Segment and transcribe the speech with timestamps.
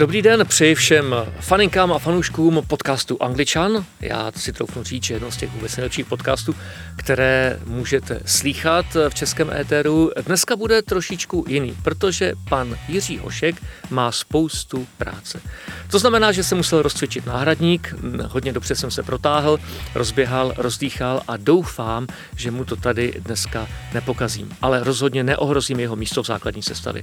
[0.00, 3.84] Dobrý den, přeji všem faninkám a fanouškům podcastu Angličan.
[4.00, 6.54] Já si troufnu říct, že jedno z těch vůbec nejlepších podcastů,
[6.96, 14.12] které můžete slýchat v českém éteru, dneska bude trošičku jiný, protože pan Jiří Hošek má
[14.12, 15.40] spoustu práce.
[15.90, 17.94] To znamená, že jsem musel rozcvičit náhradník,
[18.28, 19.58] hodně dobře jsem se protáhl,
[19.94, 22.06] rozběhal, rozdýchal a doufám,
[22.36, 24.50] že mu to tady dneska nepokazím.
[24.62, 27.02] Ale rozhodně neohrozím jeho místo v základní sestavě.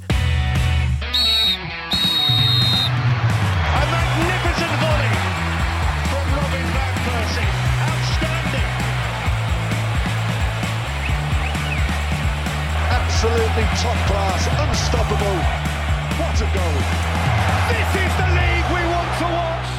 [13.84, 15.38] Top class, unstoppable.
[16.20, 16.78] What a goal.
[17.70, 19.70] This is the league we want to watch.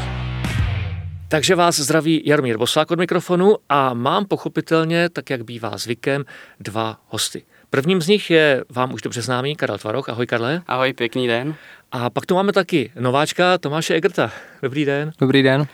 [1.28, 6.24] Takže vás zdraví Jaromír Bosák od mikrofonu a mám pochopitelně, tak jak bývá zvykem,
[6.60, 7.42] dva hosty.
[7.70, 10.08] Prvním z nich je vám už dobře známý Karel Tvaroch.
[10.08, 10.62] Ahoj Karle.
[10.66, 11.54] Ahoj, pěkný den.
[11.92, 14.30] A pak tu máme taky nováčka Tomáše Egerta.
[14.62, 15.12] Dobrý den.
[15.18, 15.66] Dobrý den.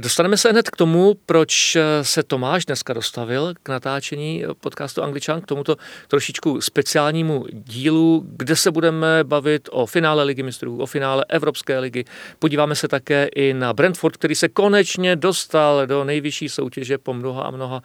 [0.00, 5.46] Dostaneme se hned k tomu, proč se Tomáš dneska dostavil k natáčení podcastu Angličan, k
[5.46, 5.76] tomuto
[6.08, 12.04] trošičku speciálnímu dílu, kde se budeme bavit o finále Ligy mistrů, o finále Evropské ligy.
[12.38, 17.42] Podíváme se také i na Brentford, který se konečně dostal do nejvyšší soutěže po mnoha
[17.42, 17.82] a mnoha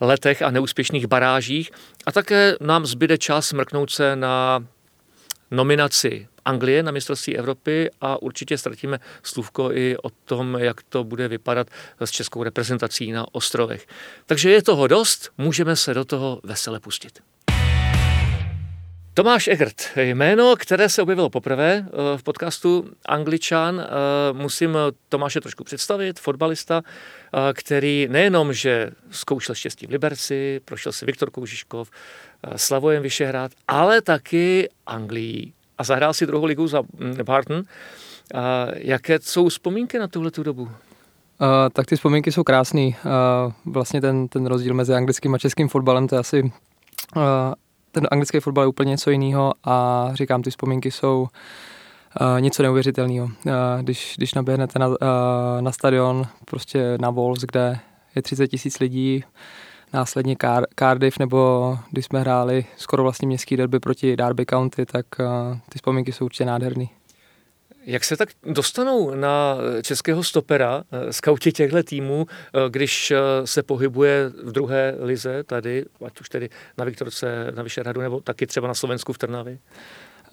[0.00, 1.70] letech a neúspěšných barážích.
[2.06, 4.64] A také nám zbyde čas mrknout se na
[5.50, 11.28] nominaci Anglie na mistrovství Evropy a určitě ztratíme slůvko i o tom, jak to bude
[11.28, 11.66] vypadat
[12.00, 13.86] s českou reprezentací na ostrovech.
[14.26, 17.20] Takže je toho dost, můžeme se do toho vesele pustit.
[19.14, 23.80] Tomáš Egert, jméno, které se objevilo poprvé eh, v podcastu Angličan.
[23.80, 23.86] Eh,
[24.32, 24.76] Musím
[25.08, 31.30] Tomáše trošku představit, fotbalista, eh, který nejenom, že zkoušel štěstí v Liberci, prošel si Viktor
[31.30, 31.90] Koužiškov,
[32.56, 37.62] Slavojem Vyšehrad, ale taky Anglií a zahrál si druhou ligu za mm, Barton.
[38.34, 40.62] A jaké jsou vzpomínky na tuhle tu dobu?
[40.62, 40.68] Uh,
[41.72, 42.96] tak ty vzpomínky jsou krásný.
[43.04, 46.42] Uh, vlastně ten, ten rozdíl mezi anglickým a českým fotbalem, to je asi...
[47.16, 47.22] Uh,
[47.92, 51.28] ten anglický fotbal je úplně něco jiného a říkám, ty vzpomínky jsou
[52.20, 53.24] uh, něco neuvěřitelného.
[53.24, 54.96] Uh, když, když naběhnete na, uh,
[55.60, 57.78] na stadion, prostě na Wolves, kde
[58.14, 59.24] je 30 tisíc lidí,
[59.92, 65.06] následně Car- Cardiff, nebo když jsme hráli skoro vlastně městský derby proti Derby County, tak
[65.18, 65.26] uh,
[65.68, 66.90] ty vzpomínky jsou určitě nádherný.
[67.86, 73.62] Jak se tak dostanou na českého stopera, eh, skauti těchto týmů, eh, když eh, se
[73.62, 78.68] pohybuje v druhé lize tady, ať už tedy na Viktorce, na Vyšehradu, nebo taky třeba
[78.68, 79.58] na Slovensku v Trnavě?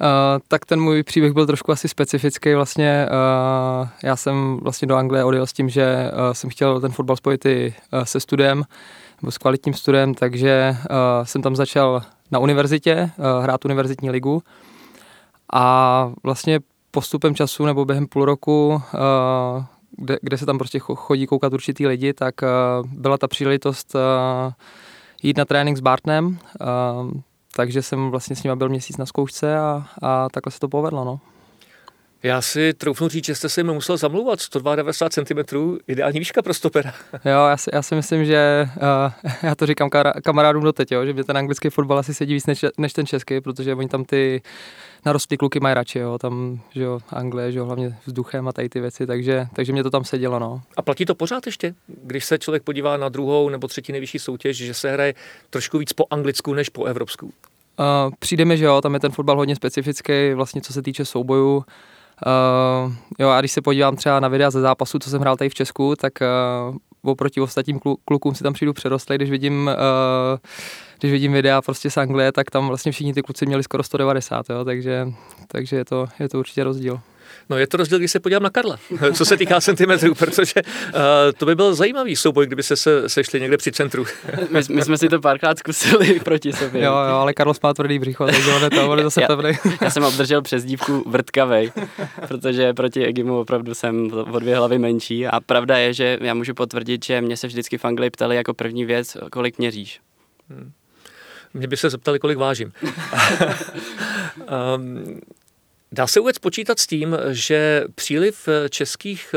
[0.01, 0.05] Uh,
[0.47, 2.53] tak ten můj příběh byl trošku asi specifický.
[2.53, 6.91] Vlastně uh, já jsem vlastně do Anglie odjel s tím, že uh, jsem chtěl ten
[6.91, 8.63] fotbal spojit i uh, se studiem,
[9.21, 12.01] nebo s kvalitním studiem, takže uh, jsem tam začal
[12.31, 14.43] na univerzitě uh, hrát univerzitní ligu
[15.53, 16.59] a vlastně
[16.91, 21.87] postupem času nebo během půl roku, uh, kde, kde se tam prostě chodí koukat určitý
[21.87, 24.53] lidi, tak uh, byla ta příležitost uh,
[25.23, 27.11] jít na trénink s Bartnem, uh,
[27.55, 31.05] takže jsem vlastně s ním byl měsíc na zkoušce a, a takhle se to povedlo.
[31.05, 31.19] No.
[32.23, 35.57] Já si troufnu říct, že jste si mi musel zamlouvat 192 cm,
[35.87, 36.93] ideální výška pro stopera.
[37.13, 39.89] Jo, já si, já si myslím, že uh, já to říkám
[40.23, 43.41] kamarádům doteď, jo, že mě ten anglický fotbal asi sedí víc než, než ten český,
[43.41, 44.41] protože oni tam ty
[45.05, 48.69] narostlý kluky mají radši, jo, tam, že jo, Anglie, že jo, hlavně vzduchem a tady
[48.69, 50.61] ty věci, takže, takže mě to tam sedělo, no.
[50.77, 51.73] A platí to pořád ještě,
[52.03, 55.13] když se člověk podívá na druhou nebo třetí nejvyšší soutěž, že se hraje
[55.49, 57.25] trošku víc po anglicku než po evropsku?
[57.25, 57.33] Uh,
[58.19, 61.63] přijde mi, že jo, tam je ten fotbal hodně specifický, vlastně co se týče soubojů.
[62.25, 65.49] Uh, jo, a když se podívám třeba na videa ze zápasu, co jsem hrál tady
[65.49, 66.13] v Česku, tak
[66.71, 70.39] uh, oproti ostatním klukům si tam přijdu přerostlý, když vidím, uh,
[70.99, 74.49] když vidím videa prostě z Anglie, tak tam vlastně všichni ty kluci měli skoro 190,
[74.49, 75.07] jo, takže,
[75.47, 76.99] takže je, to, je to určitě rozdíl.
[77.49, 78.79] No je to rozdíl, když se podívám na Karla,
[79.13, 81.01] co se týká centimetrů, protože uh,
[81.37, 84.05] to by byl zajímavý souboj, kdyby se, se sešli někde při centru.
[84.51, 86.83] My, my jsme si to párkrát zkusili proti sobě.
[86.83, 89.51] Jo, jo, ale Karlo má tvrdý břicho, takže on je to, on je zase pevný.
[89.81, 91.71] Já jsem obdržel přezdívku vrtkavej,
[92.27, 96.53] protože proti Egimu opravdu jsem o dvě hlavy menší a pravda je, že já můžu
[96.53, 99.99] potvrdit, že mě se vždycky v Anglii ptali jako první věc, kolik měříš.
[100.49, 100.71] Hmm.
[101.53, 102.71] Mě by se zeptali, kolik vážím.
[104.75, 105.21] um,
[105.91, 109.35] Dá se vůbec počítat s tím, že příliv českých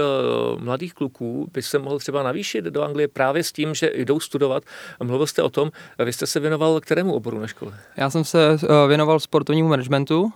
[0.54, 4.20] uh, mladých kluků by se mohl třeba navýšit do Anglie právě s tím, že jdou
[4.20, 4.62] studovat?
[5.02, 5.70] Mluvil jste o tom,
[6.04, 7.72] vy jste se věnoval kterému oboru na škole?
[7.96, 10.32] Já jsem se uh, věnoval sportovnímu managementu,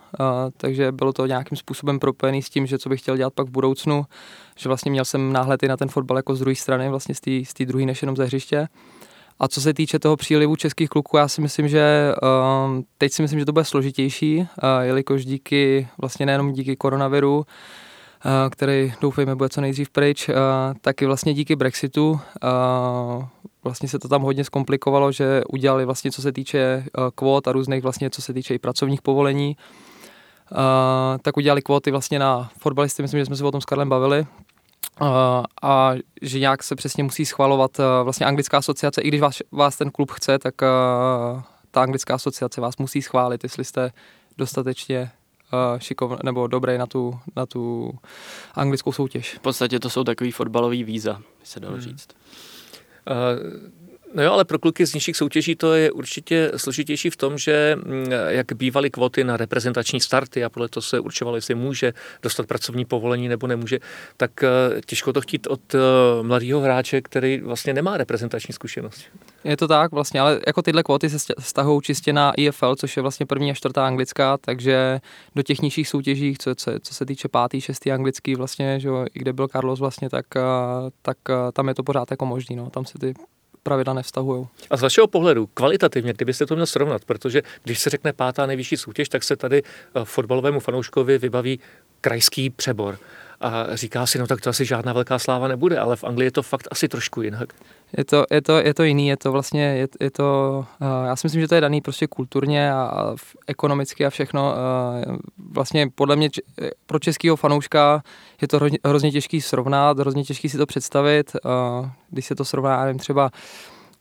[0.57, 3.51] takže bylo to nějakým způsobem propojený s tím, že co bych chtěl dělat pak v
[3.51, 4.05] budoucnu,
[4.57, 7.15] že vlastně měl jsem náhled i na ten fotbal jako z druhé strany, vlastně
[7.45, 8.69] z té druhé než jenom ze hřiště.
[9.39, 13.23] A co se týče toho přílivu českých kluků, já si myslím, že uh, teď si
[13.23, 14.47] myslím, že to bude složitější, uh,
[14.81, 17.45] jelikož díky, vlastně nejenom díky koronaviru, uh,
[18.51, 20.35] který doufejme bude co nejdřív pryč, uh,
[20.81, 22.21] tak i vlastně díky Brexitu
[23.65, 26.85] vlastně se to tam hodně zkomplikovalo, že udělali vlastně co se týče
[27.15, 29.57] kvót a různých vlastně co se týče i pracovních povolení,
[31.23, 34.27] tak udělali kvóty vlastně na fotbalisty, myslím, že jsme se o tom s Karlem bavili,
[35.63, 35.93] a
[36.23, 40.11] že nějak se přesně musí schvalovat vlastně anglická asociace, i když vás, vás ten klub
[40.11, 40.55] chce, tak
[41.71, 43.91] ta anglická asociace vás musí schválit, jestli jste
[44.39, 45.11] dostatečně
[45.79, 47.93] šikov, nebo dobrý na tu, na tu
[48.55, 49.35] anglickou soutěž.
[49.35, 51.83] V podstatě to jsou takový fotbalový víza, by se dalo hmm.
[51.83, 52.09] říct.
[53.11, 53.84] Uh,
[54.15, 57.77] No jo, ale pro kluky z nižších soutěží to je určitě složitější v tom, že
[57.77, 62.47] mm, jak bývaly kvoty na reprezentační starty a podle toho se určovalo, jestli může dostat
[62.47, 63.79] pracovní povolení nebo nemůže,
[64.17, 64.49] tak eh,
[64.87, 65.79] těžko to chtít od eh,
[66.23, 69.01] mladého hráče, který vlastně nemá reprezentační zkušenost.
[69.45, 73.03] Je to tak vlastně, ale jako tyhle kvóty se stahují čistě na IFL, což je
[73.03, 75.01] vlastně první a čtvrtá anglická, takže
[75.35, 79.07] do těch nižších soutěží, co, co, co se týče pátý, šestý anglický vlastně, že jo,
[79.15, 80.41] i kde byl Carlos vlastně, tak, eh,
[81.03, 81.17] tak
[81.53, 83.15] tam je to pořád jako možný, no, tam se ty
[83.65, 84.47] pravidla nevztahují.
[84.71, 88.77] A z vašeho pohledu, kvalitativně, kdybyste to měl srovnat, protože když se řekne pátá nejvyšší
[88.77, 91.61] soutěž, tak se tady eh, fotbalovému fanouškovi vybaví
[92.01, 92.99] krajský přebor.
[93.41, 96.33] A říká si, no tak to asi žádná velká sláva nebude, ale v Anglii je
[96.33, 97.49] to fakt asi trošku jinak.
[97.99, 101.17] Je to, je to, je to jiný, je to vlastně, je, je to, uh, já
[101.17, 103.15] si myslím, že to je daný prostě kulturně a,
[103.47, 104.55] ekonomicky a všechno.
[105.07, 105.17] Uh,
[105.53, 106.29] vlastně podle mě
[106.87, 108.03] pro českého fanouška
[108.41, 111.37] je to hrozně, hrozně těžký srovnat, hrozně těžký si to představit.
[112.11, 113.31] Když se to srovná, nevím, třeba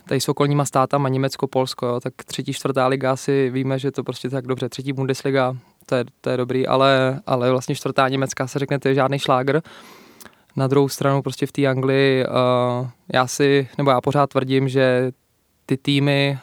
[0.08, 4.04] tady s okolníma státama, Německo, Polsko, jo, tak třetí, čtvrtá liga si víme, že to
[4.04, 8.48] prostě tak dobře, třetí Bundesliga, to je, to je dobrý, ale, ale vlastně čtvrtá Německá
[8.48, 9.62] se řekne, to je žádný šlágr.
[10.56, 15.12] Na druhou stranu prostě v té Anglii uh, já si, nebo já pořád tvrdím, že
[15.66, 16.40] ty týmy,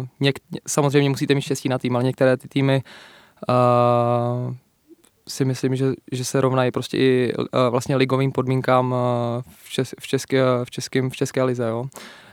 [0.00, 0.38] uh, něk,
[0.68, 2.82] samozřejmě musíte mít štěstí na tým, ale některé ty týmy
[3.48, 4.54] uh,
[5.28, 8.98] si myslím, že, že se rovnají prostě i uh, vlastně ligovým podmínkám uh,
[9.64, 11.68] v, čes, v, české, v, českém, v české lize.
[11.68, 11.84] Jo.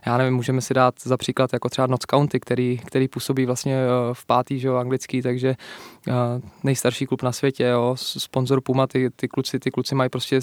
[0.06, 3.76] Já nevím, můžeme si dát za příklad jako třeba Notts County, který, který působí vlastně
[3.76, 5.56] uh, v pátý, že jo, anglický, takže
[6.08, 6.14] uh,
[6.64, 10.40] nejstarší klub na světě, jo, sponzor Puma, ty, ty kluci, ty kluci mají prostě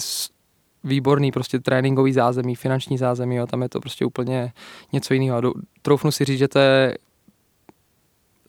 [0.83, 4.51] výborný prostě tréninkový zázemí, finanční zázemí, jo, tam je to prostě úplně
[4.93, 5.53] něco jiného.
[5.81, 6.97] Troufnu si říct, že to je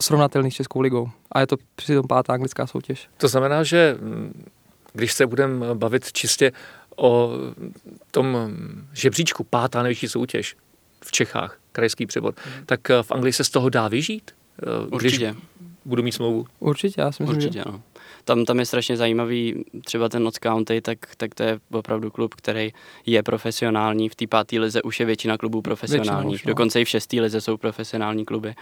[0.00, 1.08] srovnatelný s Českou ligou.
[1.32, 3.08] A je to přitom pátá anglická soutěž.
[3.16, 4.44] To znamená, že mm,
[4.92, 6.52] když se budeme bavit čistě
[6.96, 7.32] o
[8.10, 8.36] tom
[8.92, 10.56] žebříčku pátá nejvyšší soutěž
[11.04, 12.66] v Čechách, krajský převod, mm.
[12.66, 14.30] tak v Anglii se z toho dá vyžít?
[14.90, 15.16] Určitě.
[15.16, 15.42] Když
[15.84, 16.46] budu mít smlouvu?
[16.58, 17.64] Určitě, já si myslím, Určitě, že...
[17.64, 17.82] ano
[18.26, 22.34] tam, tam je strašně zajímavý, třeba ten Notts County, tak, tak to je opravdu klub,
[22.34, 22.72] který
[23.06, 24.08] je profesionální.
[24.08, 26.44] V té páté lize už je většina klubů profesionálních.
[26.44, 26.50] No.
[26.50, 28.54] Dokonce i v šesté lize jsou profesionální kluby.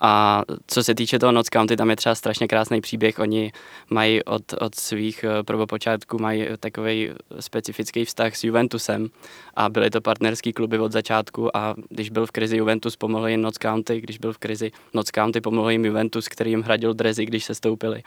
[0.00, 3.18] A co se týče toho Notts County, tam je třeba strašně krásný příběh.
[3.18, 3.52] Oni
[3.90, 7.10] mají od, od svých eh, prvopočátků mají takový
[7.40, 9.08] specifický vztah s Juventusem
[9.54, 13.42] a byly to partnerský kluby od začátku a když byl v krizi Juventus, pomohl jim
[13.42, 17.26] Notts County, když byl v krizi Notts County, pomohl jim Juventus, který jim hradil drezy,
[17.26, 18.02] když se stoupili.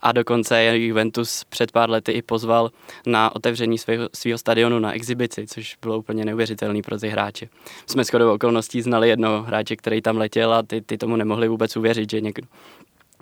[0.00, 2.70] A dokonce Juventus před pár lety i pozval
[3.06, 7.48] na otevření svého, stadionu na exibici, což bylo úplně neuvěřitelné pro ty hráče.
[7.86, 11.48] Jsme shodou okolností znali jednoho hráče, který tam letěl a ty, ty tomu nemohli nemohli
[11.48, 12.46] vůbec uvěřit, že někdo,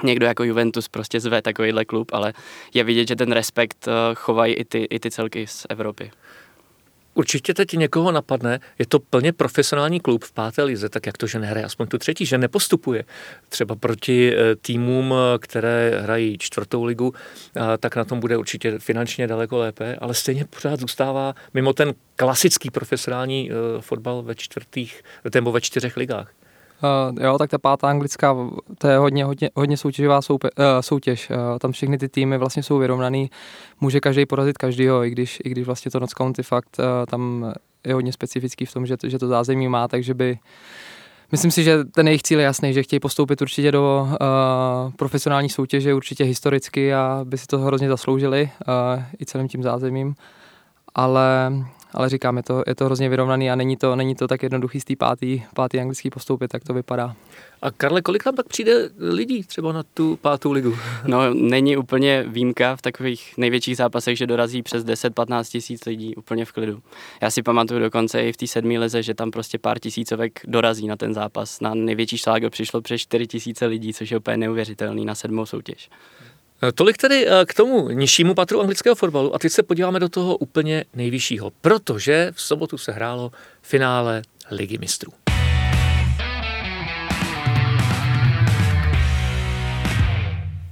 [0.04, 2.32] někdo jako Juventus prostě zve takovýhle klub, ale
[2.74, 6.10] je vidět, že ten respekt eh, chovají i ty, i ty celky z Evropy.
[7.14, 11.26] Určitě teď někoho napadne, je to plně profesionální klub v páté lize, tak jak to,
[11.26, 13.04] že nehraje aspoň tu třetí, že nepostupuje
[13.48, 17.14] třeba proti eh, týmům, které hrají čtvrtou ligu,
[17.80, 22.70] tak na tom bude určitě finančně daleko lépe, ale stejně pořád zůstává mimo ten klasický
[22.70, 25.02] profesionální eh, fotbal ve čtvrtých,
[25.34, 26.41] nebo ve čtyřech ligách.
[26.82, 28.36] Uh, jo, tak ta pátá anglická,
[28.78, 31.30] to je hodně, hodně, hodně soutěživá soupe, uh, soutěž.
[31.30, 33.30] Uh, tam všechny ty týmy vlastně jsou vyrovnaný.
[33.80, 37.52] Může každý porazit každýho, i když, i když vlastně to Notts County fakt uh, tam
[37.86, 40.38] je hodně specifický v tom, že to, že to zázemí má, takže by
[41.32, 45.48] Myslím si, že ten jejich cíl je jasný, že chtějí postoupit určitě do uh, profesionální
[45.48, 50.14] soutěže, určitě historicky a by si to hrozně zasloužili uh, i celým tím zázemím.
[50.94, 51.52] Ale
[51.94, 54.80] ale říkám, je to, je to hrozně vyrovnaný a není to, není to tak jednoduchý
[54.80, 57.16] z té pátý, pátý anglický postoupit, tak to vypadá.
[57.62, 60.76] A Karle, kolik tam pak přijde lidí třeba na tu pátou ligu?
[61.06, 66.44] No, není úplně výjimka v takových největších zápasech, že dorazí přes 10-15 tisíc lidí úplně
[66.44, 66.82] v klidu.
[67.20, 70.86] Já si pamatuju dokonce i v té sedmé lize, že tam prostě pár tisícovek dorazí
[70.86, 71.60] na ten zápas.
[71.60, 75.90] Na největší šlágr přišlo přes 4 tisíce lidí, což je úplně neuvěřitelný na sedmou soutěž.
[76.70, 80.36] Tolik tedy eh, k tomu nižšímu patru anglického fotbalu a teď se podíváme do toho
[80.36, 83.30] úplně nejvyššího, protože v sobotu se hrálo
[83.62, 85.12] finále Ligy mistrů.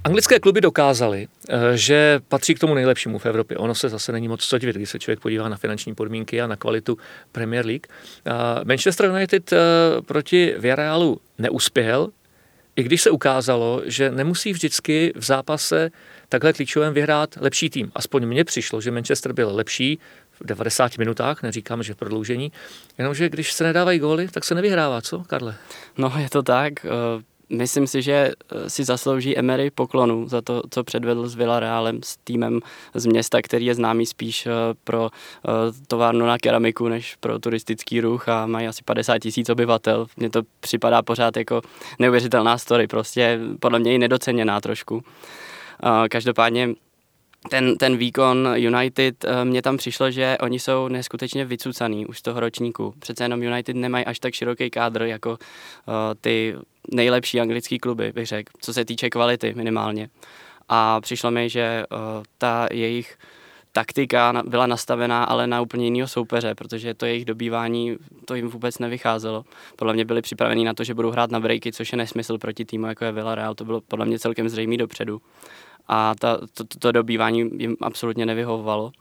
[0.03, 3.57] Anglické kluby dokázaly, eh, že patří k tomu nejlepšímu v Evropě.
[3.57, 6.47] Ono se zase není moc co divit, když se člověk podívá na finanční podmínky a
[6.47, 6.97] na kvalitu
[7.31, 7.87] Premier League.
[8.63, 9.57] Manchester United eh,
[10.01, 12.09] proti Villarrealu neuspěl,
[12.75, 15.89] i když se ukázalo, že nemusí vždycky v zápase
[16.29, 17.91] takhle klíčovém vyhrát lepší tým.
[17.95, 19.99] Aspoň mně přišlo, že Manchester byl lepší
[20.31, 22.51] v 90 minutách, neříkám, že v prodloužení,
[22.97, 25.55] jenomže když se nedávají góly, tak se nevyhrává, co, Karle?
[25.97, 26.73] No, je to tak.
[27.51, 31.99] Eh, myslím si, že eh, si zaslouží Emery poklonu za to, co předvedl s Villarrealem,
[32.03, 32.59] s týmem
[32.93, 34.51] z města, který je známý spíš eh,
[34.83, 35.09] pro
[35.87, 40.07] továrnu na keramiku, než pro turistický ruch a mají asi 50 tisíc obyvatel.
[40.17, 41.61] Mně to připadá pořád jako
[41.99, 45.03] neuvěřitelná story, prostě podle mě i nedoceněná trošku.
[46.09, 46.69] Každopádně
[47.49, 52.21] ten, ten výkon United, eh, mně tam přišlo, že oni jsou neskutečně vycucaný už z
[52.21, 52.93] toho ročníku.
[52.99, 55.37] Přece jenom United nemají až tak široký kádr jako uh,
[56.21, 56.55] ty
[56.93, 60.09] nejlepší anglické kluby, bych řekl, co se týče kvality minimálně.
[60.69, 61.97] A přišlo mi, že uh,
[62.37, 63.17] ta jejich
[63.71, 68.79] taktika byla nastavená ale na úplně jiného soupeře, protože to jejich dobývání, to jim vůbec
[68.79, 69.43] nevycházelo.
[69.75, 72.65] Podle mě byli připraveni na to, že budou hrát na breaky, což je nesmysl proti
[72.65, 75.21] týmu, jako je Villarreal, to bylo podle mě celkem zřejmý dopředu
[75.87, 78.91] a ta, to, to, to dobývání jim absolutně nevyhovovalo.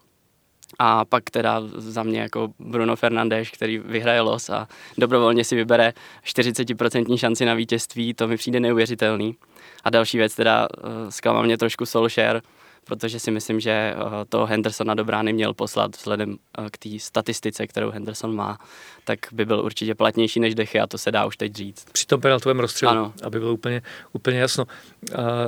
[0.78, 4.68] A pak teda za mě jako Bruno Fernandes, který vyhraje los a
[4.99, 5.92] dobrovolně si vybere
[6.25, 9.37] 40% šanci na vítězství, to mi přijde neuvěřitelný.
[9.84, 10.68] A další věc teda,
[11.08, 12.42] zklamal mě trošku Solskjaer,
[12.84, 13.94] protože si myslím, že eh,
[14.28, 18.58] to Hendersona do brány měl poslat vzhledem eh, k té statistice, kterou Henderson má,
[19.04, 21.87] tak by byl určitě platnější než Dechy a to se dá už teď říct.
[21.92, 23.12] Při tom penaltovém rozstřelu, ano.
[23.22, 23.82] aby bylo úplně,
[24.12, 24.64] úplně jasno.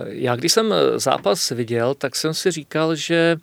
[0.04, 3.36] Já když jsem eh, zápas viděl, tak jsem si říkal, že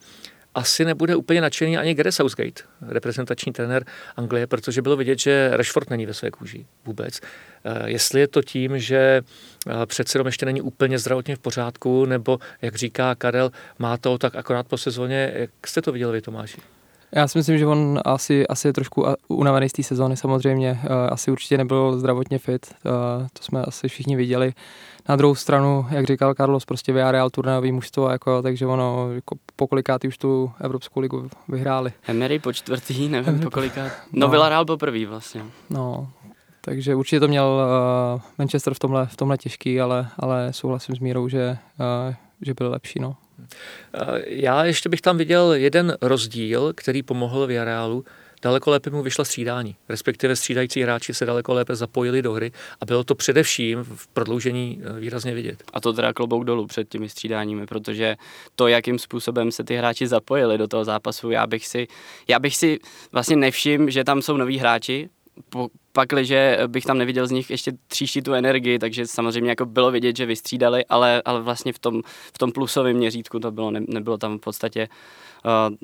[0.55, 5.89] asi nebude úplně nadšený ani Gary Southgate, reprezentační trenér Anglie, protože bylo vidět, že Rashford
[5.89, 7.21] není ve své kůži vůbec.
[7.65, 9.21] Eh, jestli je to tím, že
[9.67, 14.17] eh, přece jenom ještě není úplně zdravotně v pořádku, nebo, jak říká Karel, má to
[14.17, 15.31] tak akorát po sezóně.
[15.35, 16.57] Jak jste to viděl vy, Tomáši?
[17.11, 20.79] Já si myslím, že on asi, asi je trošku unavený z té sezóny samozřejmě.
[20.83, 22.73] Eh, asi určitě nebyl zdravotně fit,
[23.33, 24.53] to jsme asi všichni viděli.
[25.09, 29.67] Na druhou stranu, jak říkal Carlos, prostě Villarreal turnajový mužstvo, jako, takže ono jako po
[29.67, 31.91] kolikátý už tu Evropskou ligu vyhráli.
[32.07, 33.91] Emery po čtvrtý, nevím Emery po kolikát.
[34.13, 35.43] No, no Villarreal po prvý vlastně.
[35.69, 36.09] No,
[36.69, 37.61] takže určitě to měl
[38.15, 41.57] uh, Manchester v tomhle, v tomhle těžký, ale, ale souhlasím s Mírou, že,
[42.07, 42.99] uh, že byl lepší.
[42.99, 43.15] No.
[44.27, 48.05] Já ještě bych tam viděl jeden rozdíl, který pomohl v Jareálu.
[48.41, 52.85] Daleko lépe mu vyšla střídání, respektive střídající hráči se daleko lépe zapojili do hry a
[52.85, 55.63] bylo to především v prodloužení eh, výrazně vidět.
[55.73, 58.15] A to teda klobouk dolů před těmi střídáními, protože
[58.55, 61.87] to, jakým způsobem se ty hráči zapojili do toho zápasu, já bych si,
[62.27, 62.79] já bych si
[63.11, 65.09] vlastně nevšiml, že tam jsou noví hráči,
[65.91, 70.17] pakliže bych tam neviděl z nich ještě tříští tu energii, takže samozřejmě jako bylo vidět,
[70.17, 72.01] že vystřídali, ale, ale vlastně v tom,
[72.33, 74.87] v tom plusovém měřítku to bylo, ne, nebylo tam v podstatě
[75.45, 75.75] uh,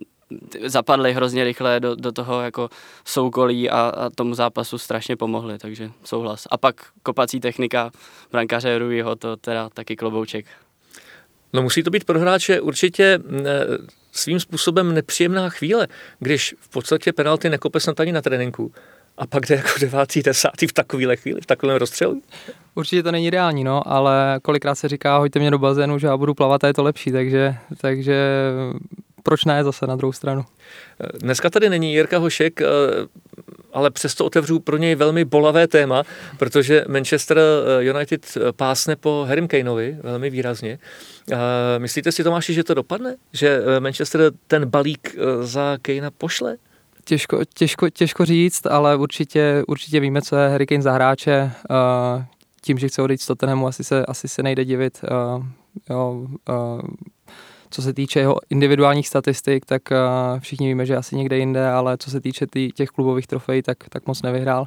[0.65, 2.69] zapadli hrozně rychle do, do toho jako
[3.05, 6.47] soukolí a, a tomu zápasu strašně pomohli, takže souhlas.
[6.51, 7.91] A pak kopací technika
[8.31, 10.45] brankáře Ruiho, to teda taky klobouček.
[11.53, 13.19] No musí to být pro hráče určitě
[14.11, 15.87] svým způsobem nepříjemná chvíle,
[16.19, 18.73] když v podstatě penalty nekope snad ani na tréninku
[19.17, 22.21] a pak jde jako devátý, desátý v takovéhle chvíli, v takovém rozstřelu.
[22.75, 26.17] Určitě to není ideální, no, ale kolikrát se říká, hoďte mě do bazénu, že já
[26.17, 28.15] budu plavat a je to lepší, takže, takže
[29.25, 30.45] proč ne zase na druhou stranu.
[31.19, 32.65] Dneska tady není Jirka Hošek, eh,
[33.73, 36.03] ale přesto otevřu pro něj velmi bolavé téma,
[36.37, 40.79] protože Manchester eh, United pásne po Harrym Kaneovi velmi výrazně.
[41.31, 41.35] Eh,
[41.77, 43.15] myslíte si, Tomáši, že to dopadne?
[43.33, 46.57] Že Manchester ten balík za Kanea pošle?
[47.07, 51.51] Těžko, těžko, těžko říct, ale určitě, určitě víme, co je Harry Kane za hráče.
[52.61, 55.01] Tím, že chce odejít z Tottenhamu, asi se, asi se nejde divit.
[55.89, 56.27] Jo,
[57.69, 59.81] co se týče jeho individuálních statistik, tak
[60.39, 63.77] všichni víme, že asi někde jinde, ale co se týče tý, těch klubových trofejí, tak,
[63.89, 64.65] tak moc nevyhrál.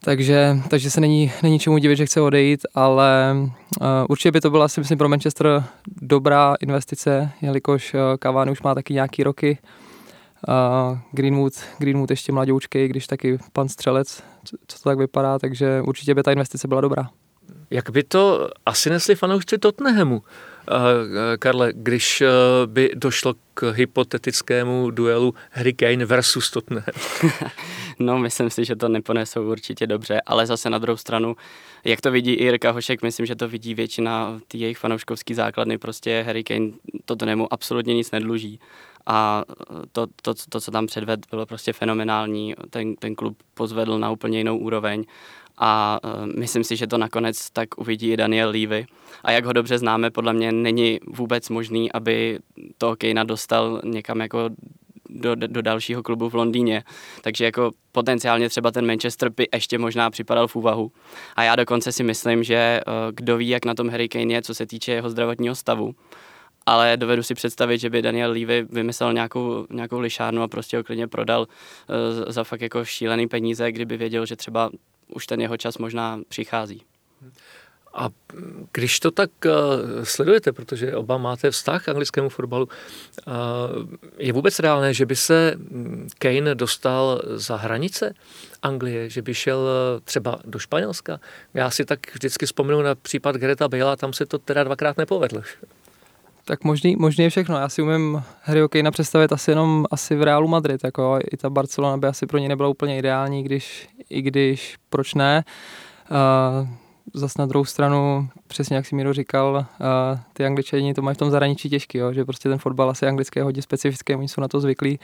[0.00, 4.50] Takže, takže se není, není čemu divit, že chce odejít, ale uh, určitě by to
[4.50, 5.64] byla si myslím pro Manchester
[6.02, 9.58] dobrá investice, jelikož uh, Cavani už má taky nějaký roky.
[9.62, 9.83] uh,
[11.12, 16.22] Greenwood, Greenwood ještě mladoučkej, když taky pan střelec, co, to tak vypadá, takže určitě by
[16.22, 17.10] ta investice byla dobrá.
[17.70, 20.22] Jak by to asi nesli fanoušci Tottenhamu,
[21.38, 22.22] Karle, když
[22.66, 26.84] by došlo k hypotetickému duelu Harry Kane versus Tottenham?
[27.98, 31.36] no, myslím si, že to neponesou určitě dobře, ale zase na druhou stranu,
[31.84, 36.24] jak to vidí i Jirka Hošek, myslím, že to vidí většina jejich fanouškovské základny, prostě
[36.26, 36.70] Harry Kane
[37.04, 38.60] Tottenhamu absolutně nic nedluží
[39.06, 39.44] a
[39.92, 42.54] to, to, to, co tam předved, bylo prostě fenomenální.
[42.70, 45.04] Ten, ten klub pozvedl na úplně jinou úroveň
[45.58, 48.86] a uh, myslím si, že to nakonec tak uvidí i Daniel Levy.
[49.24, 52.38] A jak ho dobře známe, podle mě není vůbec možný, aby
[52.78, 54.50] to Kejna dostal někam jako
[55.08, 56.84] do, do dalšího klubu v Londýně.
[57.22, 60.92] Takže jako potenciálně třeba ten Manchester by ještě možná připadal v úvahu.
[61.36, 64.42] A já dokonce si myslím, že uh, kdo ví, jak na tom Harry Kane je,
[64.42, 65.94] co se týče jeho zdravotního stavu,
[66.66, 70.84] ale dovedu si představit, že by Daniel Levy vymyslel nějakou, nějakou lišárnu a prostě ho
[70.84, 74.70] klidně prodal uh, za fakt jako šílený peníze, kdyby věděl, že třeba
[75.08, 76.82] už ten jeho čas možná přichází.
[77.96, 78.08] A
[78.72, 79.52] když to tak uh,
[80.02, 82.68] sledujete, protože oba máte vztah k anglickému fotbalu,
[83.26, 83.32] uh,
[84.18, 88.14] je vůbec reálné, že by se mm, Kane dostal za hranice
[88.62, 89.68] Anglie, že by šel
[90.04, 91.20] třeba do Španělska?
[91.54, 95.42] Já si tak vždycky vzpomenu na případ Greta Bale, tam se to teda dvakrát nepovedlo.
[96.46, 97.56] Tak možný, možný je všechno.
[97.56, 100.84] Já si umím Harryho Kanea představit asi jenom asi v Realu Madrid.
[100.84, 105.14] Jako I ta Barcelona by asi pro ně nebyla úplně ideální, když, i když proč
[105.14, 105.44] ne.
[106.10, 106.68] Uh,
[107.14, 111.18] zas na druhou stranu, přesně jak si Miro říkal, uh, ty angličani to mají v
[111.18, 114.40] tom zahraničí těžký, jo, že prostě ten fotbal asi anglický je hodně specifický, oni jsou
[114.40, 114.98] na to zvyklí.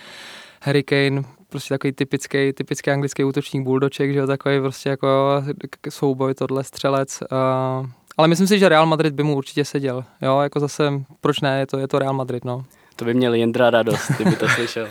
[0.62, 5.08] Harry Kane, prostě takový typický, typický anglický útočník buldoček, že jo, takový prostě jako
[5.88, 7.22] souboj, tohle střelec.
[7.32, 7.86] Uh,
[8.20, 10.04] ale myslím si, že Real Madrid by mu určitě seděl.
[10.22, 12.64] Jo, jako zase, proč ne, je to, je to Real Madrid, no.
[12.96, 14.88] To by měl Jindra radost, kdyby to slyšel.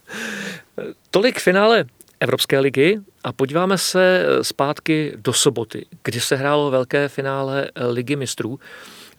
[1.10, 1.84] Tolik finále
[2.20, 8.60] Evropské ligy a podíváme se zpátky do soboty, kdy se hrálo velké finále ligy mistrů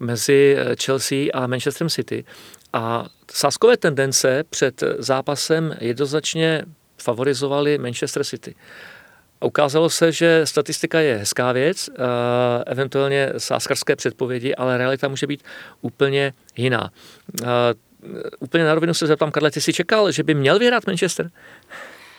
[0.00, 2.24] mezi Chelsea a Manchesterem City.
[2.72, 6.62] A sáskové tendence před zápasem jednoznačně
[6.98, 8.54] favorizovali Manchester City.
[9.42, 11.94] A ukázalo se, že statistika je hezká věc, uh,
[12.66, 15.42] eventuálně sáskarské předpovědi, ale realita může být
[15.80, 16.90] úplně jiná.
[17.40, 17.46] Uh,
[18.40, 21.30] úplně na rovinu se zeptám, Karle, ty jsi čekal, že by měl vyhrát Manchester?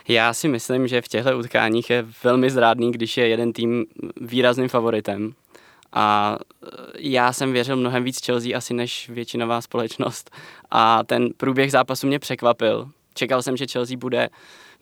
[0.08, 3.86] Já si myslím, že v těchto utkáních je velmi zrádný, když je jeden tým
[4.22, 5.34] výrazným favoritem.
[5.94, 6.38] A
[7.00, 10.32] já jsem věřil mnohem víc Chelsea asi než většinová společnost.
[10.72, 12.90] A ten průběh zápasu mě překvapil.
[13.14, 14.30] Čekal jsem, že Chelsea bude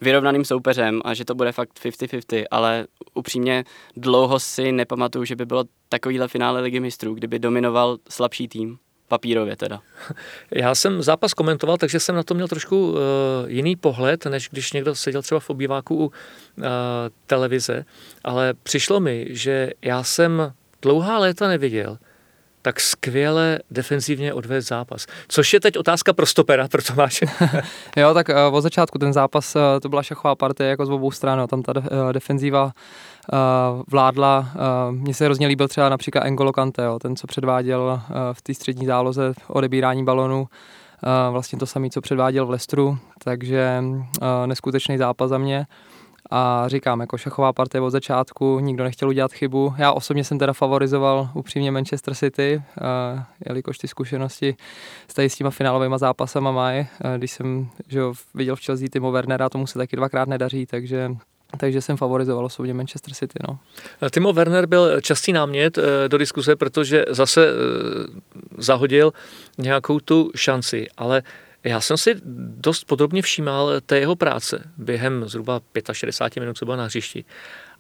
[0.02, 3.64] vyrovnaným soupeřem a že to bude fakt 50-50, ale upřímně
[3.98, 8.78] dlouho si nepamatuju, že by bylo takovýhle finále ligy mistrů, kdyby dominoval slabší tým.
[9.08, 9.82] Papírově teda.
[10.52, 12.98] Já jsem zápas komentoval, takže jsem na to měl trošku uh,
[13.48, 16.14] jiný pohled, než když někdo seděl třeba v obýváku u uh,
[17.28, 17.86] televize,
[18.24, 21.98] ale přišlo mi, že já jsem dlouhá léta neviděl,
[22.62, 25.08] tak skvěle defenzivně odvést zápas.
[25.28, 27.26] Což je teď otázka pro stopera, pro Tomáše.
[27.98, 31.12] jo, tak uh, od začátku ten zápas, uh, to byla šachová partie jako z obou
[31.12, 32.72] stran, tam ta uh, defenzíva
[33.92, 34.50] vládla.
[34.92, 38.02] Mně se hrozně líbil třeba například Engolo Kante, jo, ten, co předváděl
[38.34, 40.48] v té střední záloze odebírání balonu.
[41.32, 43.84] Vlastně to samé, co předváděl v Lestru, takže
[44.46, 45.66] neskutečný zápas za mě.
[46.32, 49.74] A říkám, jako šachová partie od začátku, nikdo nechtěl udělat chybu.
[49.78, 52.62] Já osobně jsem teda favorizoval upřímně Manchester City,
[53.16, 54.56] uh, jelikož ty zkušenosti
[55.08, 56.80] s, tady s těma finálovými zápasama mají.
[56.80, 60.66] Uh, když jsem že jo, viděl v Chelsea Timo Wernera, tomu se taky dvakrát nedaří,
[60.66, 61.12] takže
[61.58, 63.40] takže jsem favorizoval osobně Manchester City.
[63.48, 63.60] No.
[64.10, 67.48] Timo Werner byl častý námět do diskuse, protože zase
[68.58, 69.14] zahodil
[69.58, 71.24] nějakou tu šanci, ale
[71.64, 72.16] já jsem si
[72.58, 77.26] dost podrobně všímal té jeho práce během zhruba 65 minut, co byl na hřišti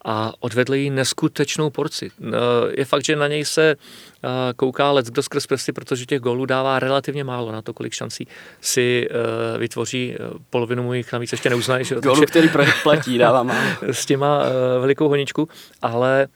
[0.06, 2.12] a odvedl jí neskutečnou porci.
[2.22, 2.32] Eh,
[2.78, 6.46] je fakt, že na něj se eh, kouká let kdo skrz prsty, protože těch gólů
[6.46, 8.28] dává relativně málo na to, kolik šancí
[8.62, 10.15] si eh, vytvoří.
[10.50, 11.86] Polovinu mu jich navíc ještě neuznají.
[12.02, 12.50] Gólů, který
[12.84, 13.70] platí, dává málo.
[13.82, 14.44] S těma
[14.80, 15.50] velikou honičku,
[15.82, 16.28] ale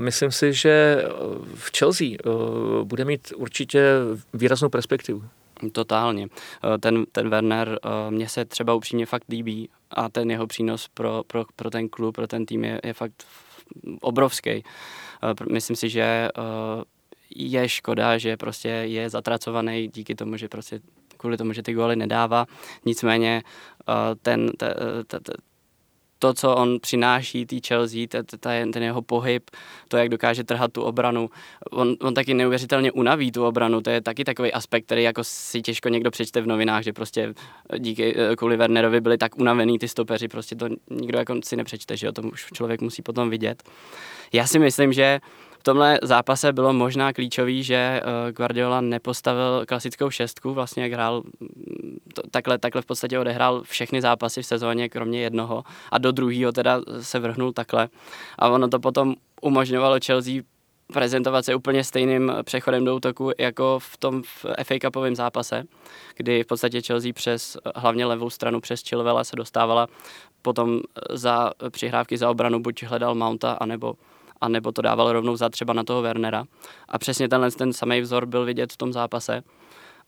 [0.00, 1.04] myslím si, že
[1.54, 2.08] v Chelsea
[2.84, 3.82] bude mít určitě
[4.34, 5.22] výraznou perspektivu.
[5.70, 6.28] Totálně.
[6.74, 10.88] Eh, ten, ten Werner eh, mně se třeba upřímně fakt líbí a ten jeho přínos
[10.94, 13.24] pro, pro, pro ten klub, pro ten tým je, je fakt
[14.00, 14.50] obrovský.
[14.50, 14.64] Eh,
[15.52, 16.28] myslím si, že
[17.36, 20.80] je škoda, že prostě je zatracovaný díky tomu, že prostě
[21.16, 22.46] kvůli tomu, že ty góly nedává.
[22.84, 23.42] Nicméně
[24.22, 24.74] ten, ten,
[25.06, 25.34] ten,
[26.24, 28.06] to, co on přináší té Chelsea,
[28.72, 29.50] ten jeho pohyb,
[29.88, 31.30] to, jak dokáže trhat tu obranu,
[31.70, 35.62] on, on taky neuvěřitelně unaví tu obranu, to je taky takový aspekt, který jako si
[35.62, 37.34] těžko někdo přečte v novinách, že prostě
[37.78, 41.96] díky eh, kvůli Wernerovi byli tak unavený ty stopeři, prostě to nikdo jako si nepřečte,
[41.96, 43.62] že jo, to už člověk musí potom vidět.
[44.32, 45.20] Já si myslím, že
[45.64, 51.22] tomhle zápase bylo možná klíčový, že eh, Guardiola nepostavil klasickou šestku, vlastně jak hrál,
[52.14, 56.52] to, takhle, takhle v podstatě odehrál všechny zápasy v sezóně, kromě jednoho a do druhého
[56.52, 57.88] teda se vrhnul takhle.
[58.38, 60.42] A ono to potom umožňovalo Chelsea
[60.92, 64.22] prezentovat se úplně stejným přechodem do útoku jako v tom
[64.62, 65.64] FA Cupovém zápase,
[66.16, 69.86] kdy v podstatě Chelsea přes hlavně levou stranu přes Chilwella se dostávala
[70.42, 73.94] potom za přihrávky za obranu, buď hledal Mounta, anebo
[74.44, 76.44] a nebo to dával rovnou za třeba na toho Wernera.
[76.88, 79.42] A přesně tenhle ten samý vzor byl vidět v tom zápase.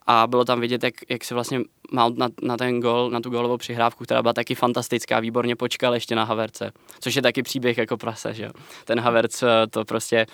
[0.06, 1.60] A bylo tam vidět, jak, jak se vlastně
[1.92, 5.94] Mount na, na ten gol, na tu golovou přihrávku, která byla taky fantastická, výborně počkal
[5.94, 8.50] ještě na Haverce, což je taky příběh jako prase, že
[8.84, 10.26] Ten Haverc eh, to prostě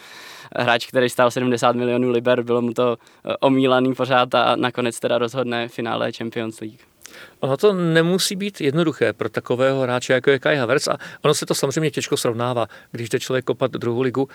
[0.57, 5.19] hráč, který stál 70 milionů liber, bylo mu to eh, omílaný pořád a nakonec teda
[5.19, 6.92] rozhodne finále Champions League.
[7.41, 11.47] Ono to nemusí být jednoduché pro takového hráče, jako je Kai Havertz a ono se
[11.47, 14.29] to samozřejmě těžko srovnává, když jde člověk kopat druhou ligu uh,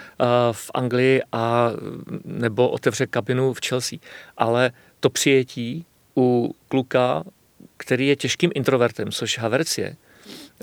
[0.51, 1.71] v Anglii a
[2.25, 3.99] nebo otevře kabinu v Chelsea.
[4.37, 5.85] Ale to přijetí
[6.17, 7.23] u kluka,
[7.77, 9.95] který je těžkým introvertem, což Havertz je,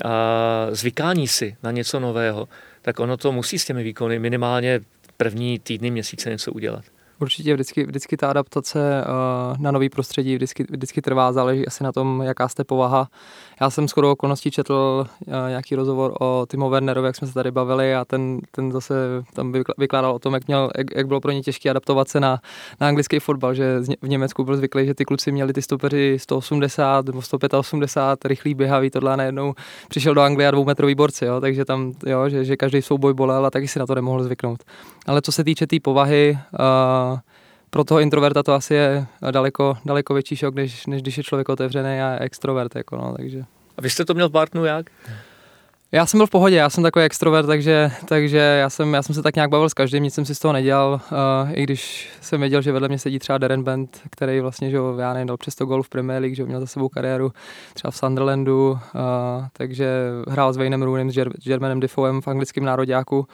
[0.03, 2.47] a zvykání si na něco nového,
[2.81, 4.81] tak ono to musí s těmi výkony minimálně
[5.17, 6.85] první týdny, měsíce něco udělat.
[7.19, 11.91] Určitě vždycky, vždycky ta adaptace uh, na nový prostředí vždycky, vždycky trvá, záleží asi na
[11.91, 13.07] tom, jaká jste povaha.
[13.61, 17.51] Já jsem skoro okolností četl uh, nějaký rozhovor o Timo Wernerovi, jak jsme se tady
[17.51, 18.95] bavili a ten, ten zase
[19.33, 22.39] tam vykládal o tom, jak, měl, jak, jak bylo pro ně těžké adaptovat se na,
[22.81, 27.05] na anglický fotbal, že v Německu byl zvyklý, že ty kluci měli ty stopeři 180
[27.05, 29.53] nebo 185, rychlý běhavý, tohle najednou
[29.87, 33.45] přišel do Anglie a dvoumetrový borci, jo, takže tam, jo, že, že každý souboj bolel
[33.45, 34.63] a taky si na to nemohl zvyknout.
[35.07, 37.04] Ale co se týče té tý povahy, uh,
[37.75, 41.49] pro toho introverta to asi je daleko, daleko větší šok, než, než když je člověk
[41.49, 42.75] otevřený a extrovert.
[42.75, 43.43] Jako no, takže.
[43.77, 44.85] A vy jste to měl v Bartnu jak?
[45.91, 49.15] Já jsem byl v pohodě, já jsem takový extrovert, takže, takže já, jsem, já jsem
[49.15, 52.09] se tak nějak bavil s každým, nic jsem si z toho nedělal, uh, i když
[52.21, 55.37] jsem věděl, že vedle mě sedí třeba Darren Bent, který vlastně, že já nevím, dal
[55.37, 57.31] přes to gol v Premier League, že měl za sebou kariéru
[57.73, 58.79] třeba v Sunderlandu, uh,
[59.53, 59.87] takže
[60.27, 63.27] hrál s Waynem Roonem, s Germanem Defoem v anglickém nároďáku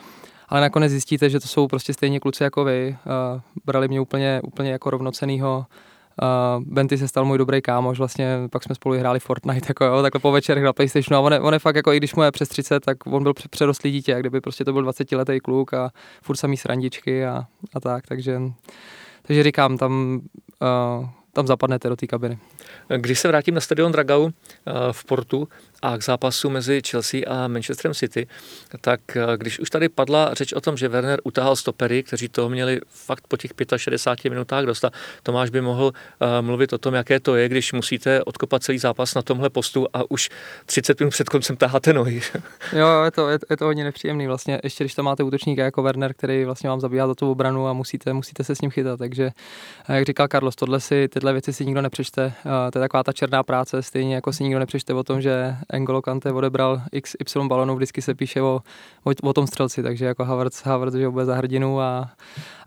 [0.52, 2.98] ale nakonec zjistíte, že to jsou prostě stejně kluci jako vy.
[3.06, 5.66] Uh, brali mě úplně, úplně jako rovnocenýho.
[6.22, 10.02] Uh, Benty se stal můj dobrý kámoš, vlastně pak jsme spolu hráli Fortnite, jako jo,
[10.02, 12.24] takhle po večerech na Playstationu a on je, on je fakt jako, i když mu
[12.24, 15.74] je přes 30, tak on byl předostlý dítě, kdyby prostě to byl 20 letý kluk
[15.74, 15.90] a
[16.22, 18.42] furt samý srandičky a, a tak, takže,
[19.22, 20.22] takže říkám, tam
[21.00, 22.38] uh, tam zapadnete do té kabiny.
[22.98, 24.30] Když se vrátím na stadion Dragau
[24.92, 25.48] v Portu,
[25.82, 28.28] a k zápasu mezi Chelsea a Manchesterem City,
[28.82, 32.50] tak eh, když už tady padla řeč o tom, že Werner utahal stopery, kteří toho
[32.50, 37.20] měli fakt po těch 65 minutách dostat, Tomáš by mohl uh, mluvit o tom, jaké
[37.20, 40.30] to je, když musíte odkopat celý zápas na tomhle postu a už
[40.66, 42.22] 30 minut před koncem taháte nohy.
[42.74, 45.84] jo, je to, je, je to hodně nepříjemný vlastně, ještě když tam máte útočníka jako
[45.84, 49.00] Werner, který vlastně vám zabíhá za tu obranu a musíte, musíte se s ním chytat,
[49.00, 49.32] takže
[49.90, 53.14] eh, jak říkal Carlos, tohle si, tyhle věci si nikdo nepřečte, to je taková ta
[53.14, 57.76] černá práce, stejně jako si nikdo nepřečte o tom, že Engolo Kante odebral XY balonů,
[57.76, 58.62] vždycky se píše o,
[59.04, 62.10] o, o tom střelci, takže jako Havertz, Havertz že bude za hrdinu a,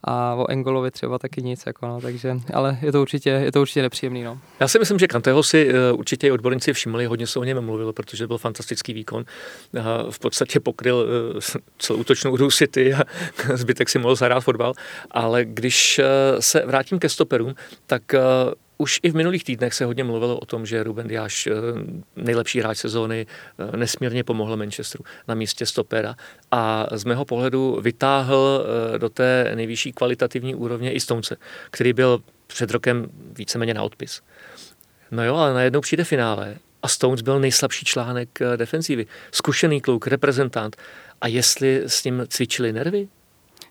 [0.05, 3.61] a o Engolovi třeba taky nic, jako no, takže, ale je to určitě, je to
[3.61, 4.23] určitě nepříjemný.
[4.23, 4.39] No.
[4.61, 7.93] Já si myslím, že Kanteho si uh, určitě odborníci všimli, hodně se o něm mluvil,
[7.93, 9.25] protože byl fantastický výkon.
[9.73, 11.41] Uh, v podstatě pokryl uh,
[11.79, 13.03] celou útočnou hru City a
[13.57, 14.73] zbytek si mohl zahrát fotbal,
[15.11, 16.01] ale když
[16.41, 17.55] se vrátím ke stoperům,
[17.87, 18.03] tak
[18.85, 21.53] už i v minulých týdnech se hodně mluvilo o tom, že Ruben Diáš, eh,
[22.17, 26.17] nejlepší hráč sezóny, eh, nesmírně pomohl Manchesteru na místě stopera
[26.51, 31.37] a z mého pohledu vytáhl eh, do té nejvyšší kvalitativní úrovně i Stonce,
[31.71, 34.21] který byl před rokem víceméně na odpis.
[35.11, 39.07] No jo, ale najednou přijde finále a Stones byl nejslabší článek defenzívy.
[39.33, 40.77] Zkušený kluk, reprezentant.
[41.21, 43.09] A jestli s ním cvičili nervy?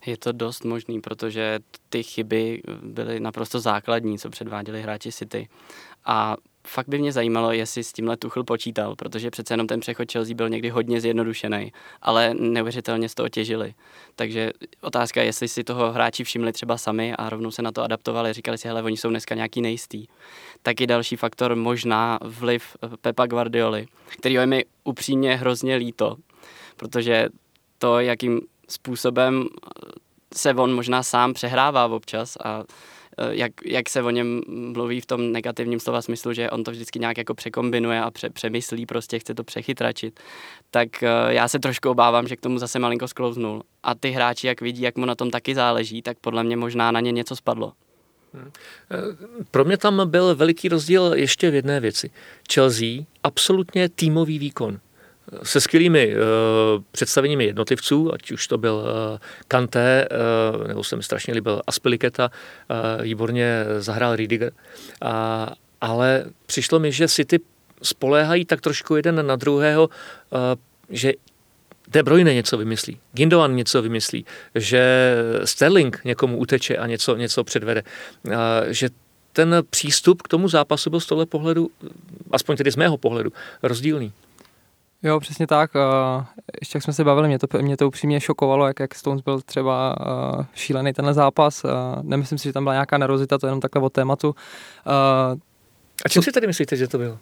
[0.06, 5.48] Je to dost možný, protože ty chyby byly naprosto základní, co předváděli hráči City.
[6.06, 6.36] A
[6.68, 10.36] fakt by mě zajímalo, jestli s tímhle Tuchl počítal, protože přece jenom ten přechod Chelsea
[10.36, 13.74] byl někdy hodně zjednodušený, ale neuvěřitelně z toho těžili.
[14.16, 17.84] Takže otázka je, jestli si toho hráči všimli třeba sami a rovnou se na to
[17.84, 20.06] adaptovali, říkali si, hele, oni jsou dneska nějaký nejistý.
[20.62, 23.88] Taky další faktor možná vliv Pepa Guardioli,
[24.18, 26.16] který je mi upřímně hrozně líto,
[26.78, 27.30] protože
[27.78, 28.42] to, jakým
[28.74, 29.46] způsobem
[30.36, 32.64] se on možná sám přehrává občas a
[33.30, 37.00] jak, jak se o něm mluví v tom negativním slova smyslu, že on to vždycky
[37.00, 40.20] nějak jako překombinuje a pře, přemyslí, prostě chce to přechytračit,
[40.72, 43.64] tak já se trošku obávám, že k tomu zase malinko sklouznul.
[43.84, 46.92] A ty hráči, jak vidí, jak mu na tom taky záleží, tak podle mě možná
[46.92, 47.74] na ně něco spadlo.
[48.34, 48.52] Hmm.
[49.52, 52.12] Pro mě tam byl veliký rozdíl ještě v jedné věci.
[52.54, 54.80] Chelsea, absolutně týmový výkon
[55.44, 60.08] se skvělými uh, představeními jednotlivců, ať už to byl uh, Kanté,
[60.62, 62.32] uh, nebo se mi strašně líbil Aspiliketa,
[62.70, 64.52] uh, výborně zahrál Riediger,
[65.04, 65.10] uh,
[65.82, 67.40] ale přišlo mi, že si ty
[67.84, 69.90] spoléhají tak trošku jeden na druhého,
[70.30, 70.40] uh,
[70.90, 71.14] že
[71.88, 77.84] De Bruyne něco vymyslí, Gindovan něco vymyslí, že Sterling někomu uteče a něco, něco předvede,
[78.24, 78.34] uh,
[78.70, 78.90] že
[79.34, 81.70] ten přístup k tomu zápasu byl z tohle pohledu,
[82.32, 83.32] aspoň tedy z mého pohledu,
[83.64, 84.12] rozdílný.
[85.04, 85.72] Jo, přesně tak.
[86.62, 89.42] Ještě jak jsme se bavili, mě to, mě to upřímně šokovalo, jak, jak Stones byl
[89.42, 89.96] třeba
[90.54, 91.66] šílený tenhle zápas.
[92.02, 94.36] Nemyslím si, že tam byla nějaká nervozita, to je jenom takhle o tématu.
[96.06, 97.18] A čím si tedy myslíte, že to bylo?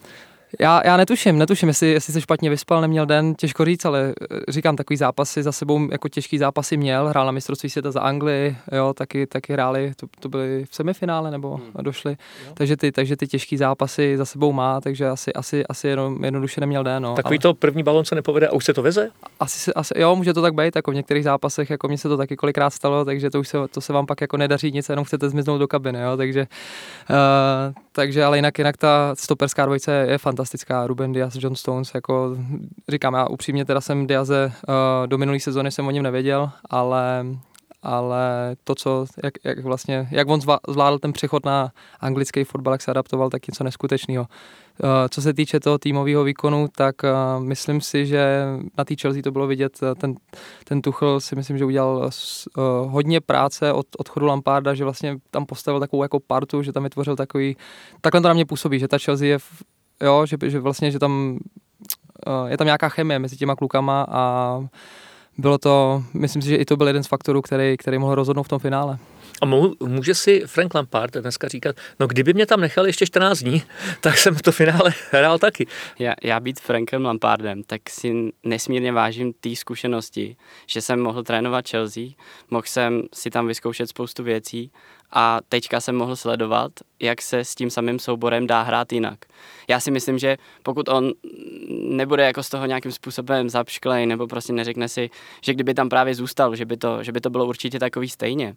[0.60, 4.52] Já, já netuším, netuším, jestli, jestli se špatně vyspal, neměl den, těžko říct, ale eh,
[4.52, 8.58] říkám, takový zápasy za sebou jako těžký zápasy měl, hrál na mistrovství světa za Anglii,
[8.72, 11.72] jo, taky, taky hráli, to, to byly v semifinále nebo hmm.
[11.82, 12.18] došli,
[12.54, 16.62] takže ty, takže ty těžký zápasy za sebou má, takže asi, asi, asi jenom, jednoduše
[16.62, 17.04] neměl den.
[17.04, 17.42] No, Takový ale...
[17.42, 19.10] to první balon se nepovede a už se to veze?
[19.40, 22.18] Asi, asi, jo, může to tak být, jako v některých zápasech, jako mně se to
[22.18, 25.06] taky kolikrát stalo, takže to už se, to se vám pak jako nedaří nic, jenom
[25.06, 26.48] chcete zmiznout do kabiny, jo, takže,
[27.10, 30.41] uh, takže ale jinak, jinak ta stoperská dvojice je fantastická,
[30.86, 32.38] Ruben Diaz, John Stones, jako
[32.90, 37.26] říkám, já upřímně teda jsem Diaze uh, do minulé sezóny jsem o něm nevěděl, ale
[37.84, 42.82] ale to, co, jak, jak vlastně, jak on zvládl ten přechod na anglický fotbal, jak
[42.82, 44.28] se adaptoval, tak něco neskutečného.
[44.84, 48.46] Uh, co se týče toho týmového výkonu, tak uh, myslím si, že
[48.78, 50.16] na té Chelsea to bylo vidět, ten,
[50.64, 52.10] ten Tuchel si myslím, že udělal
[52.88, 57.16] hodně práce od odchodu Lamparda, že vlastně tam postavil takovou jako partu, že tam vytvořil
[57.16, 57.58] takový,
[58.02, 59.64] takhle to na mě působí, že ta Chelsea je v,
[60.02, 61.40] jo, že, že vlastně, že tam
[62.48, 64.60] je tam nějaká chemie mezi těma klukama a
[65.38, 68.44] bylo to, myslím si, že i to byl jeden z faktorů, který, který mohl rozhodnout
[68.44, 68.98] v tom finále.
[69.42, 69.46] A
[69.80, 73.64] může si Frank Lampard dneska říkat, no kdyby mě tam nechal ještě 14 dní,
[74.02, 75.68] tak jsem to finále hrál taky.
[76.00, 80.36] Já, já být Frankem Lampardem, tak si nesmírně vážím té zkušenosti,
[80.68, 82.04] že jsem mohl trénovat Chelsea,
[82.50, 84.72] mohl jsem si tam vyzkoušet spoustu věcí
[85.14, 89.20] a teďka jsem mohl sledovat, jak se s tím samým souborem dá hrát jinak.
[89.68, 91.12] Já si myslím, že pokud on
[91.70, 95.10] nebude jako z toho nějakým způsobem zapšklej, nebo prostě neřekne si,
[95.42, 98.56] že kdyby tam právě zůstal, že by to, že by to bylo určitě takový stejně,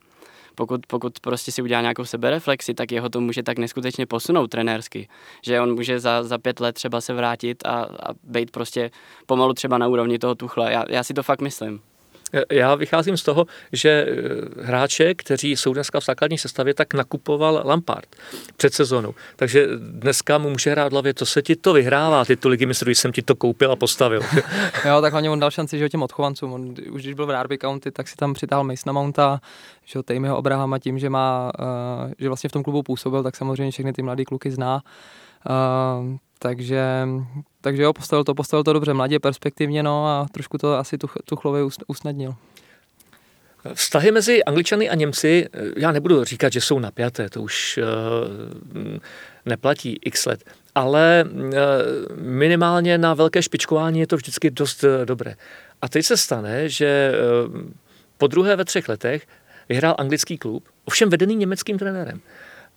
[0.54, 5.08] pokud, pokud prostě si udělá nějakou sebereflexi, tak jeho to může tak neskutečně posunout trenérsky,
[5.42, 8.90] že on může za, za pět let třeba se vrátit a, a být prostě
[9.26, 10.72] pomalu třeba na úrovni toho tuchle.
[10.72, 11.80] Já, já si to fakt myslím.
[12.52, 17.62] Já vycházím z toho, že eh, hráče, kteří jsou dneska v základní sestavě, tak nakupoval
[17.64, 18.16] Lampard
[18.56, 19.14] před sezónou.
[19.36, 22.90] Takže dneska mu může hrát hlavě, to se ti to vyhrává, ty tu ligy mistrů,
[22.90, 24.20] jsem ti to koupil a postavil.
[24.84, 26.52] jo, tak hlavně on dal šanci, že těm odchovancům.
[26.52, 29.40] On, už když byl v Derby County, tak si tam přitáhl Masona Mounta,
[29.84, 33.70] že Tejmiho Abrahama tím, že má, uh, že vlastně v tom klubu působil, tak samozřejmě
[33.70, 34.82] všechny ty mladý kluky zná.
[36.38, 37.08] Takže,
[37.64, 41.08] takže jo, postavil to, postavil to dobře mladě, perspektivně, no a trošku to asi tu,
[41.24, 42.34] Tuchlovi usnadnil.
[43.74, 48.98] Vztahy mezi Angličany a Němci, já nebudu říkat, že jsou napjaté, to už uh,
[49.46, 51.50] neplatí x let, ale uh,
[52.16, 55.34] minimálně na velké špičkování je to vždycky dost uh, dobré.
[55.82, 57.12] A teď se stane, že
[57.46, 57.62] uh,
[58.18, 59.26] po druhé ve třech letech
[59.68, 62.20] vyhrál anglický klub, ovšem vedený německým trenérem.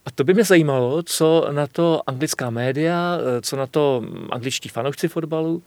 [0.07, 5.07] A to by mě zajímalo, co na to anglická média, co na to angličtí fanoušci
[5.07, 5.63] fotbalu.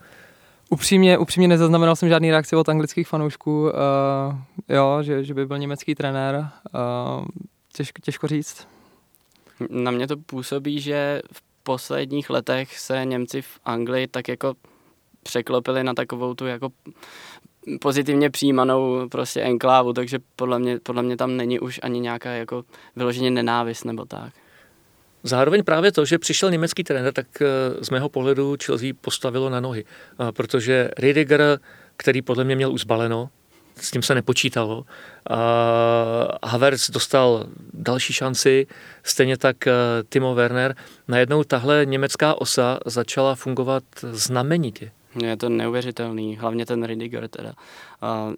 [0.69, 3.69] Upřímně, upřímně nezaznamenal jsem žádný reakci od anglických fanoušků, uh,
[4.69, 6.35] jo, že, že by byl německý trenér.
[7.15, 7.25] Uh,
[7.73, 8.67] těžko, těžko říct.
[9.69, 14.53] Na mě to působí, že v posledních letech se Němci v Anglii tak jako
[15.23, 16.69] překlopili na takovou tu jako
[17.81, 22.63] pozitivně přijímanou prostě enklávu, takže podle mě, podle mě tam není už ani nějaká jako
[22.95, 24.33] vyloženě nenávist nebo tak.
[25.23, 27.45] Zároveň právě to, že přišel německý trenér, tak eh,
[27.81, 31.59] z mého pohledu Chelsea postavilo na nohy, eh, protože Riediger,
[31.97, 33.29] který podle mě měl už zbaleno,
[33.75, 34.85] s tím se nepočítalo.
[35.29, 38.67] A Havertz dostal další šanci,
[39.03, 39.73] stejně tak eh,
[40.09, 40.75] Timo Werner.
[41.07, 44.91] Najednou tahle německá osa začala fungovat znamenitě.
[45.23, 47.53] Je to neuvěřitelný, hlavně ten Ridiger teda.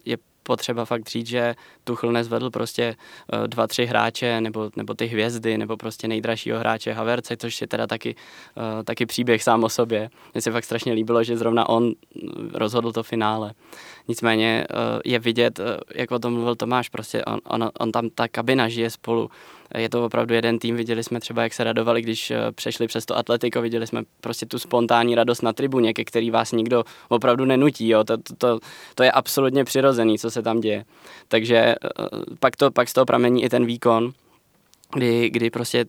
[0.06, 2.96] Je potřeba fakt říct, že Tuchl nezvedl prostě
[3.34, 7.68] uh, dva, tři hráče, nebo, nebo ty hvězdy, nebo prostě nejdražšího hráče Haverce, což je
[7.68, 8.16] teda taky,
[8.56, 10.10] uh, taky příběh sám o sobě.
[10.34, 11.92] Mně se fakt strašně líbilo, že zrovna on
[12.54, 13.54] rozhodl to finále.
[14.08, 14.68] Nicméně
[15.06, 15.60] je vidět,
[15.96, 19.30] jak o tom mluvil Tomáš, prostě on, on, on tam, ta kabina žije spolu.
[19.78, 23.06] Je to opravdu jeden tým, viděli jsme třeba, jak se radovali, když eh, přešli přes
[23.06, 27.46] to Atletico, viděli jsme prostě tu spontánní radost na tribuně, ke který vás nikdo opravdu
[27.46, 28.04] nenutí, jo.
[28.04, 28.60] To, to, to,
[28.96, 30.86] to je absolutně přirozený, co se tam děje.
[31.28, 31.76] Takže eh,
[32.40, 34.14] pak, to, pak z toho pramení i ten výkon,
[34.94, 35.86] kdy, kdy prostě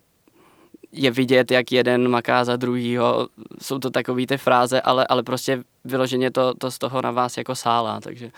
[0.92, 3.28] je vidět, jak jeden maká za druhýho,
[3.62, 7.36] jsou to takové ty fráze, ale, ale prostě vyloženě to, to z toho na vás
[7.36, 8.30] jako sálá, takže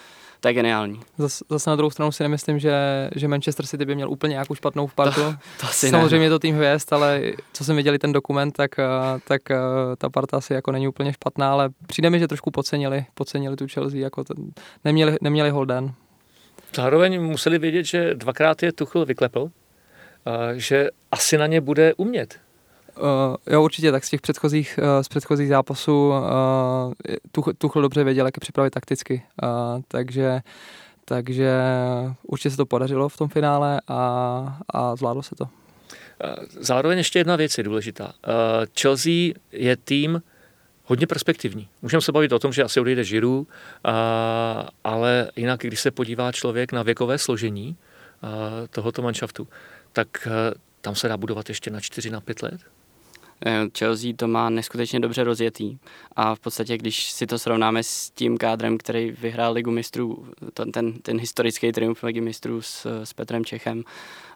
[0.46, 1.00] to je geniální.
[1.18, 2.74] Zas, zase na druhou stranu si nemyslím, že,
[3.16, 5.20] že Manchester City by měl úplně nějakou špatnou partu.
[5.20, 6.24] To, to si Samozřejmě ne.
[6.24, 8.84] je to tým hvězd, ale co jsem viděli ten dokument, tak, eh,
[9.24, 9.56] tak eh,
[9.98, 13.66] ta parta asi jako není úplně špatná, ale přijde mi, že trošku podcenili, podcenili tu
[13.68, 14.36] Chelsea, jako ten,
[14.84, 15.92] neměli, neměli holden.
[16.74, 19.50] Zároveň museli vědět, že dvakrát je Tuchel vyklepl,
[20.56, 22.40] že asi na ně bude umět.
[22.96, 26.92] Uh, jo, určitě, tak z těch předchozích, uh, z předchozích zápasů uh,
[27.32, 30.40] Tuchl, Tuchl dobře věděl, jak je připravit takticky, uh, takže,
[31.04, 31.52] takže
[32.22, 35.48] určitě se to podařilo v tom finále a, a zvládlo se to.
[36.60, 38.12] Zároveň ještě jedna věc je důležitá.
[38.80, 40.22] Chelsea je tým
[40.84, 41.68] hodně perspektivní.
[41.82, 43.46] Můžeme se bavit o tom, že asi odejde Žiru,
[44.84, 47.76] ale jinak, když se podívá člověk na věkové složení
[48.70, 49.48] tohoto manšaftu,
[49.92, 50.28] tak
[50.80, 52.60] tam se dá budovat ještě na 4 na 5 let.
[53.44, 55.78] Eh, Chelsea to má neskutečně dobře rozjetý.
[56.16, 60.72] A v podstatě, když si to srovnáme s tím kádrem, který vyhrál Ligu mistrů, ten,
[60.72, 63.82] ten, ten historický triumf Ligy mistrů s, s Petrem Čechem,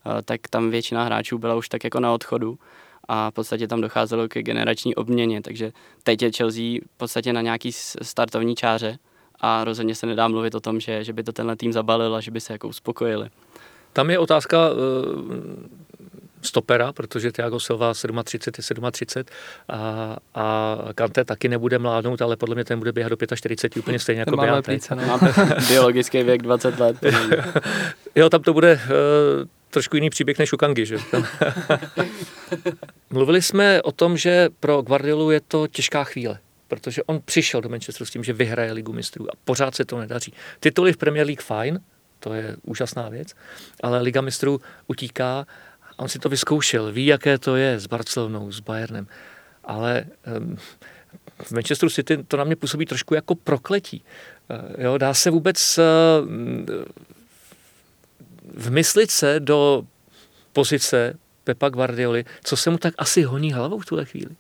[0.07, 2.59] eh, tak tam většina hráčů byla už tak jako na odchodu.
[3.09, 6.63] A v podstatě tam docházelo ke generační obměně, takže teď je Chelsea
[6.95, 8.99] v podstatě na nějaký startovní čáře.
[9.41, 12.21] A rozhodně se nedá mluvit o tom, že, že by to tenhle tým zabalil a
[12.21, 13.31] že by se jako uspokojili.
[13.93, 15.90] Tam je otázka eh,
[16.43, 17.93] stopera, protože Thiago Silva
[18.25, 19.25] 37 je 37
[19.69, 23.99] a, a Kante taky nebude mládnout, ale podle mě ten bude běhat do 45 úplně
[23.99, 25.21] stejně jako Má
[25.69, 26.97] biologický věk 20 let.
[28.15, 28.81] jo, tam to bude uh,
[29.71, 30.99] trošku jiný příběh než u Kangy, že?
[33.11, 36.39] Mluvili jsme o tom, že pro Guardiolu je to těžká chvíle
[36.71, 39.99] protože on přišel do Manchesteru s tím, že vyhraje ligu mistrů a pořád se to
[39.99, 40.33] nedaří.
[40.61, 41.81] Tituly v Premier League fajn,
[42.21, 43.35] to je úžasná věc,
[43.83, 45.47] ale Liga mistrů utíká
[46.01, 49.07] on si to vyzkoušel, ví, jaké to je s Barcelonou, s Bayernem,
[49.65, 50.05] ale
[50.39, 50.57] um,
[51.43, 54.05] v Manchesteru City to na mě působí trošku jako prokletí.
[54.51, 56.29] Uh, jo, dá se vůbec uh,
[58.55, 59.83] vmyslit se do
[60.53, 64.37] pozice Pepa Guardioli, co se mu tak asi honí hlavou v tuhle chvíli?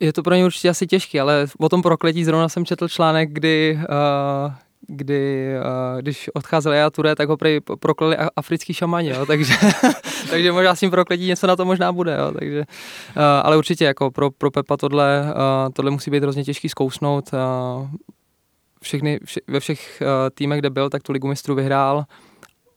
[0.00, 3.32] Je to pro ně určitě asi těžké, ale o tom prokletí zrovna jsem četl článek,
[3.32, 4.52] kdy uh,
[4.86, 7.36] kdy uh, když odcházel Ea Ture, tak ho
[7.80, 9.54] prokleli africký šamani, jo, takže,
[10.30, 13.84] takže možná s tím prokletí něco na to možná bude, jo, takže, uh, ale určitě
[13.84, 17.30] jako pro, pro Pepa tohle, uh, tohle musí být hrozně těžký zkousnout.
[17.32, 17.88] Uh,
[18.82, 22.04] všechny, vše, ve všech uh, týmech, kde byl, tak tu ligu mistrů vyhrál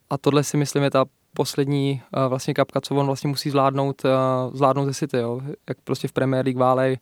[0.09, 4.05] a tohle si myslím je ta poslední uh, vlastně kapka, co on vlastně musí zvládnout,
[4.05, 6.97] uh, zvládnout ze City, jo, jak prostě v Premier League válej, uh,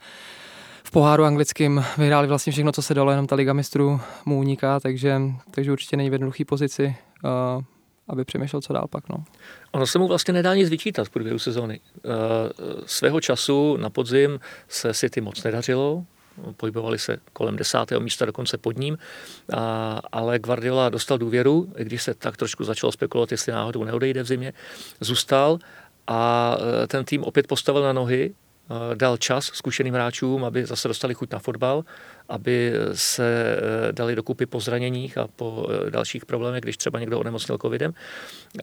[0.86, 4.80] v poháru anglickým vyhráli vlastně všechno, co se dalo, jenom ta Liga mistrů mu uniká,
[4.80, 5.22] takže,
[5.52, 7.64] takže určitě není v jednoduché pozici, uh,
[8.08, 9.10] aby přemýšlel, co dál pak.
[9.10, 9.24] No.
[9.72, 11.80] Ono se mu vlastně nedá nic vyčítat v průběhu sezóny.
[11.80, 12.12] Uh,
[12.86, 16.06] svého času na podzim se City moc nedařilo,
[16.58, 18.98] pohybovali se kolem desátého místa, dokonce pod ním,
[19.54, 24.28] a, ale Guardiola dostal důvěru, když se tak trošku začalo spekulovat, jestli náhodou neodejde v
[24.28, 24.54] zimě,
[25.00, 25.60] zůstal
[26.08, 28.45] a e, ten tým opět postavil na nohy, Eh,
[28.96, 31.84] dal čas zkušeným hráčům, aby zase dostali chuť na fotbal,
[32.30, 37.20] aby se eh, dali dokupy po zraněních a po eh, dalších problémech, když třeba někdo
[37.20, 37.94] onemocnil covidem.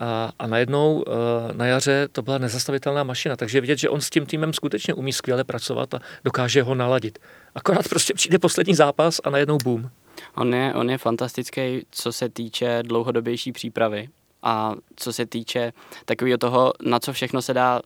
[0.01, 1.05] A, a najednou
[1.53, 5.12] na jaře to byla nezastavitelná mašina, takže vidět, že on s tím týmem skutečně umí
[5.12, 7.19] skvěle pracovat a dokáže ho naladit.
[7.55, 9.91] Akorát prostě přijde poslední zápas a najednou boom.
[10.37, 14.09] On je, on je fantastický, co se týče dlouhodobější přípravy
[14.43, 15.73] a co se týče
[16.05, 17.81] takového toho, na co všechno se dá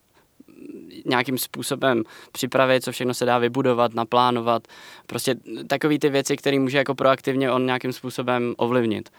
[1.04, 4.68] nějakým způsobem připravit, co všechno se dá vybudovat, naplánovat.
[5.06, 5.34] Prostě
[5.66, 9.10] takové ty věci, které může jako proaktivně on nějakým způsobem ovlivnit.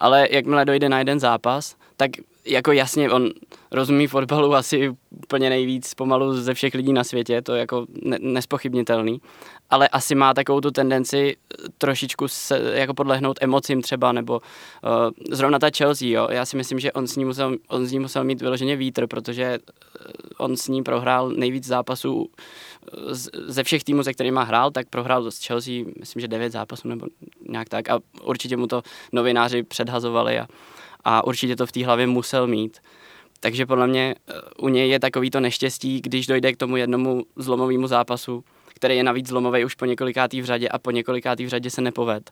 [0.00, 2.10] Ale jakmile dojde na jeden zápas, tak
[2.46, 3.30] jako jasně, on
[3.70, 8.18] rozumí fotbalu asi úplně nejvíc pomalu ze všech lidí na světě, to je jako ne-
[8.20, 9.20] nespochybnitelný,
[9.70, 11.36] ale asi má takovou tu tendenci
[11.78, 16.78] trošičku se, jako podlehnout emocím třeba, nebo uh, zrovna ta Chelsea, jo, já si myslím,
[16.78, 19.58] že on s ní musel, on s ní musel mít vyloženě vítr, protože eh,
[20.38, 22.28] on s ní prohrál nejvíc zápasů
[22.92, 23.14] eh,
[23.46, 27.06] ze všech týmů, se kterými hrál, tak prohrál s Chelsea, myslím, že devět zápasů nebo
[27.48, 27.88] nějak tak.
[27.88, 30.46] A určitě mu to novináři předhazovali a,
[31.04, 32.78] a určitě to v té hlavě musel mít.
[33.40, 37.24] Takže podle mě eh, u něj je takový to neštěstí, když dojde k tomu jednomu
[37.36, 38.44] zlomovému zápasu,
[38.74, 41.80] který je navíc zlomový už po několikátý v řadě a po několikátý v řadě se
[41.80, 42.30] nepoved,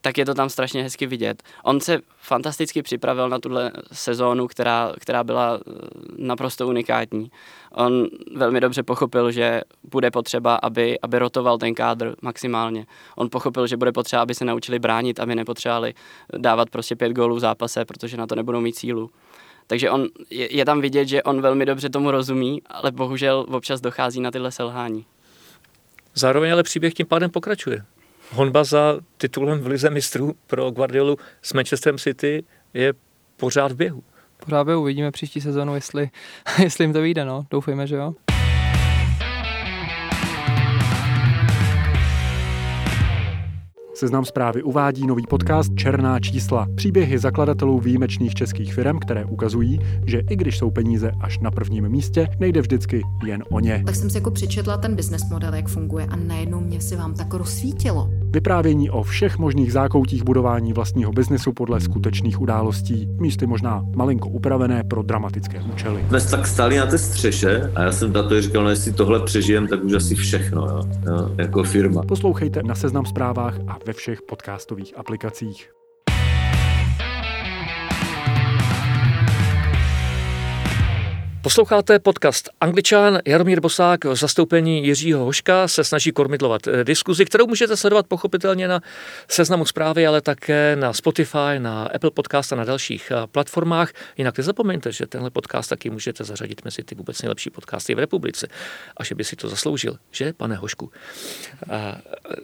[0.00, 1.42] tak je to tam strašně hezky vidět.
[1.64, 5.72] On se fantasticky připravil na tuhle sezónu, která, která byla eh,
[6.16, 7.30] naprosto unikátní.
[7.72, 12.86] On velmi dobře pochopil, že bude potřeba, aby, aby rotoval ten kádr maximálně.
[13.16, 15.94] On pochopil, že bude potřeba, aby se naučili bránit, aby nepotřebovali
[16.38, 19.10] dávat prostě pět gólů v zápase, protože na to nebudou mít sílu.
[19.66, 23.80] Takže on, je, je tam vidět, že on velmi dobře tomu rozumí, ale bohužel občas
[23.80, 25.06] dochází na tyhle selhání.
[26.14, 27.84] Zároveň ale příběh tím pádem pokračuje.
[28.32, 32.92] Honba za titulem v Lize mistrů pro Guardiolu s Manchesterem City je
[33.36, 34.02] pořád v běhu.
[34.44, 36.10] Pořád běhu, uvidíme příští sezonu, jestli,
[36.62, 37.46] jestli jim to vyjde, no.
[37.50, 38.14] Doufejme, že jo.
[44.00, 46.66] Seznam zprávy uvádí nový podcast Černá čísla.
[46.74, 51.88] Příběhy zakladatelů výjimečných českých firm, které ukazují, že i když jsou peníze až na prvním
[51.88, 53.82] místě, nejde vždycky jen o ně.
[53.86, 57.14] Tak jsem si jako přečetla ten business model, jak funguje a najednou mě se vám
[57.14, 58.10] tak rozsvítilo.
[58.30, 64.84] Vyprávění o všech možných zákoutích budování vlastního biznesu podle skutečných událostí, místy možná malinko upravené
[64.84, 66.04] pro dramatické účely.
[66.08, 69.66] Jsme tak stáli na té střeše a já jsem tato říkal, no jestli tohle přežijem,
[69.66, 72.02] tak už asi všechno, jo, jo, jako firma.
[72.02, 75.79] Poslouchejte na Seznam zprávách a ve všech podcastových aplikacích.
[81.42, 83.18] Posloucháte podcast Angličan.
[83.26, 88.68] Jaromír Bosák v zastoupení Jiřího Hoška se snaží kormidlovat eh, diskuzi, kterou můžete sledovat pochopitelně
[88.68, 88.80] na
[89.28, 93.92] seznamu zprávy, ale také na Spotify, na Apple Podcast a na dalších eh, platformách.
[94.18, 98.46] Jinak nezapomeňte, že tenhle podcast taky můžete zařadit mezi ty vůbec nejlepší podcasty v republice
[98.96, 100.90] a že by si to zasloužil, že, pane Hošku?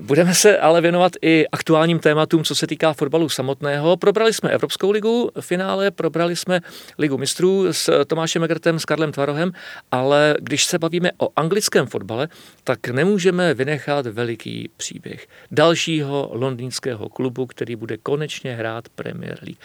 [0.00, 3.96] Budeme se ale věnovat i aktuálním tématům, co se týká fotbalu samotného.
[3.96, 6.60] Probrali jsme Evropskou ligu v finále, probrali jsme
[6.98, 9.52] Ligu mistrů s Tomášem Egertem, Karlem Tvarohem,
[9.92, 12.28] ale když se bavíme o anglickém fotbale,
[12.64, 19.58] tak nemůžeme vynechat veliký příběh dalšího londýnského klubu, který bude konečně hrát Premier League.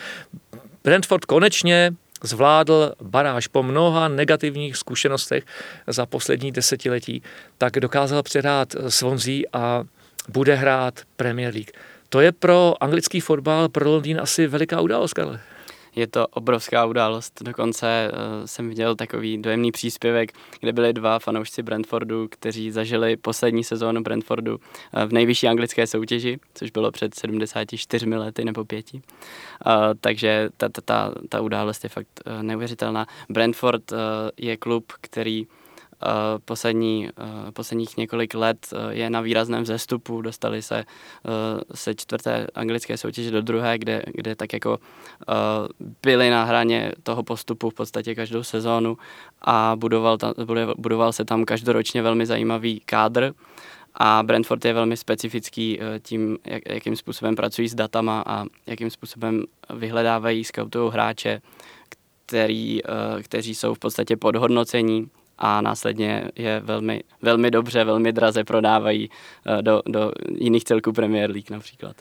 [0.84, 1.92] Brentford konečně
[2.24, 5.44] zvládl baráž po mnoha negativních zkušenostech
[5.88, 7.22] za poslední desetiletí,
[7.58, 9.84] tak dokázal přehrát Swansea a
[10.30, 11.72] bude hrát Premier League.
[12.10, 15.40] To je pro anglický fotbal, pro Londýn asi veliká událost, Karle
[15.96, 17.42] je to obrovská událost.
[17.42, 23.64] Dokonce uh, jsem viděl takový dojemný příspěvek, kde byli dva fanoušci Brentfordu, kteří zažili poslední
[23.64, 29.02] sezónu Brentfordu uh, v nejvyšší anglické soutěži, což bylo před 74 lety nebo pěti.
[29.66, 33.08] Uh, takže ta, ta, ta, ta událost je fakt neuvěřitelná.
[33.30, 33.94] Brentford
[34.38, 35.61] je klub, který Eh,
[36.46, 40.84] poslední, eh, posledních několik let eh, je na výrazném vzestupu, dostali se
[41.74, 44.80] se čtvrté anglické soutěže do druhé, kde, kde tak jako
[46.04, 48.98] byli na hraně toho postupu v podstatě každou sezónu
[49.42, 50.34] a budoval, tam,
[50.78, 53.34] budoval se tam každoročně velmi zajímavý kádr.
[53.96, 59.44] A Brentford je velmi specifický tím, jak, jakým způsobem pracují s datama a jakým způsobem
[59.76, 61.42] vyhledávají, skautují hráče,
[62.26, 62.80] který,
[63.22, 65.10] kteří jsou v podstatě podhodnocení
[65.44, 69.10] a následně je velmi, velmi dobře, velmi draze prodávají
[69.46, 71.96] eh, do, do jiných celků Premier League například.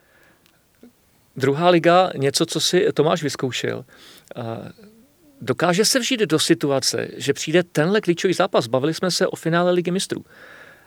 [1.36, 3.84] Druhá liga, něco, co si Tomáš vyzkoušel.
[4.36, 4.42] Eh,
[5.40, 8.66] dokáže se vžít do situace, že přijde tenhle klíčový zápas.
[8.66, 10.24] Bavili jsme se o finále ligy mistrů.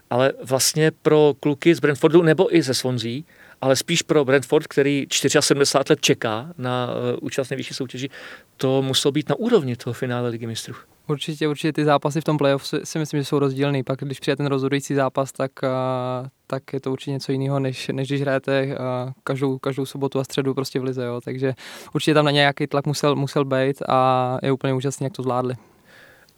[0.09, 3.21] Ale vlastně pro kluky z Brentfordu nebo i ze Swansea,
[3.61, 8.09] ale spíš pro Brentford, který 74 let čeká na uh, účast nejvyšší soutěži,
[8.57, 10.75] to muselo být na úrovni toho finále ligy mistrů.
[11.07, 13.83] Určitě, určitě ty zápasy v tom playoff si, myslím, že jsou rozdílný.
[13.83, 17.87] Pak když přijde ten rozhodující zápas, tak, uh, tak je to určitě něco jiného, než,
[17.93, 21.03] než když hrajete uh, každou, každou sobotu a středu prostě v lize.
[21.03, 21.21] Jo.
[21.25, 21.53] Takže
[21.93, 25.55] určitě tam na nějaký tlak musel, musel být a je úplně úžasný, jak to zvládli.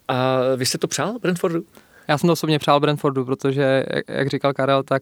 [0.07, 1.63] A vy jste to přál Brentfordu?
[2.07, 5.01] Já jsem to osobně přál Brentfordu, protože, jak říkal Karel, tak,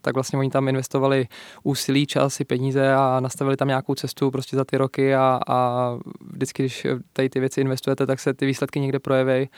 [0.00, 1.26] tak vlastně oni tam investovali
[1.62, 5.90] úsilí, čas i peníze a nastavili tam nějakou cestu prostě za ty roky a, a
[6.32, 9.48] vždycky, když tady ty věci investujete, tak se ty výsledky někde projeví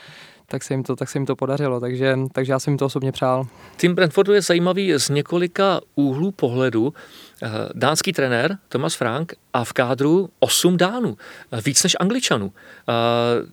[0.47, 2.85] tak se jim to, tak se jim to podařilo, takže, takže já jsem jim to
[2.85, 3.47] osobně přál.
[3.77, 6.93] Tým Brentfordu je zajímavý z několika úhlů pohledu.
[7.41, 11.17] Eh, dánský trenér Thomas Frank a v kádru 8 Dánů,
[11.51, 12.53] eh, víc než Angličanů.
[12.53, 12.93] Eh,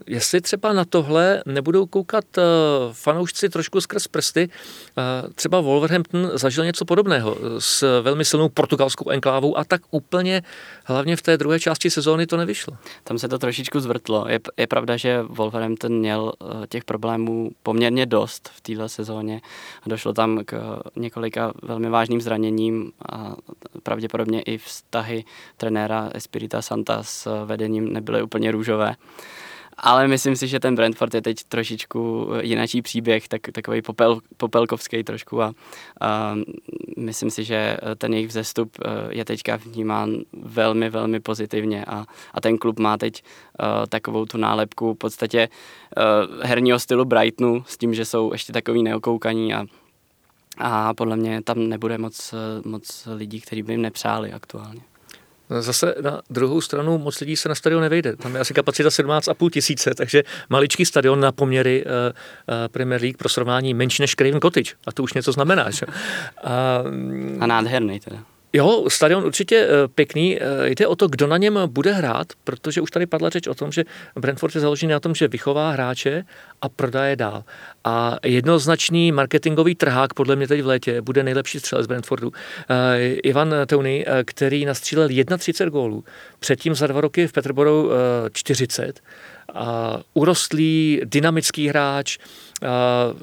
[0.06, 2.24] jestli třeba na tohle nebudou koukat
[2.92, 4.48] fanoušci trošku skrz prsty,
[5.34, 10.42] třeba Wolverhampton zažil něco podobného s velmi silnou portugalskou enklávou a tak úplně,
[10.84, 12.76] hlavně v té druhé části sezóny to nevyšlo.
[13.04, 14.26] Tam se to trošičku zvrtlo.
[14.28, 16.32] Je, je pravda, že Wolverhampton měl
[16.68, 19.40] těch problémů poměrně dost v této sezóně.
[19.86, 23.34] Došlo tam k několika velmi vážným zraněním a
[23.82, 25.24] pravděpodobně i vztahy
[25.56, 28.94] trenéra Espirita Santa s vedením nebyly úplně růžové.
[29.76, 35.04] ale myslím si, že ten Brentford je teď trošičku jinačí příběh, tak, takový popel, popelkovský
[35.04, 35.52] trošku a,
[36.00, 36.34] a
[36.98, 38.78] myslím si, že ten jejich vzestup
[39.10, 42.04] je teďka vnímán velmi, velmi pozitivně a,
[42.34, 47.64] a ten klub má teď uh, takovou tu nálepku v podstatě uh, herního stylu Brightonu
[47.66, 49.64] s tím, že jsou ještě takový neokoukaní a
[50.62, 52.34] a podle mě tam nebude moc,
[52.64, 54.80] moc lidí, kteří by jim nepřáli aktuálně.
[55.60, 58.16] Zase na druhou stranu moc lidí se na stadion nevejde.
[58.16, 63.16] Tam je asi kapacita 17,5 tisíce, takže maličký stadion na poměry uh, uh, Premier League
[63.16, 64.72] pro srovnání menší než Craven Cottage.
[64.86, 65.70] A to už něco znamená.
[65.70, 65.86] Že?
[66.44, 66.82] A,
[67.40, 68.24] a nádherný teda.
[68.52, 70.38] Jo, stadion určitě eh, pěkný.
[70.40, 73.54] Eh, jde o to, kdo na něm bude hrát, protože už tady padla řeč o
[73.54, 73.84] tom, že
[74.16, 76.24] Brentford je založený na tom, že vychová hráče
[76.62, 77.44] a prodaje dál.
[77.84, 82.32] A jednoznačný marketingový trhák podle mě teď v létě bude nejlepší střelec Brentfordu.
[82.70, 86.04] Eh, Ivan Tony, který nastřílel 31 gólů,
[86.38, 87.92] předtím za dva roky v Peterborough
[88.32, 89.00] 40.
[89.54, 92.18] A urostlý, dynamický hráč,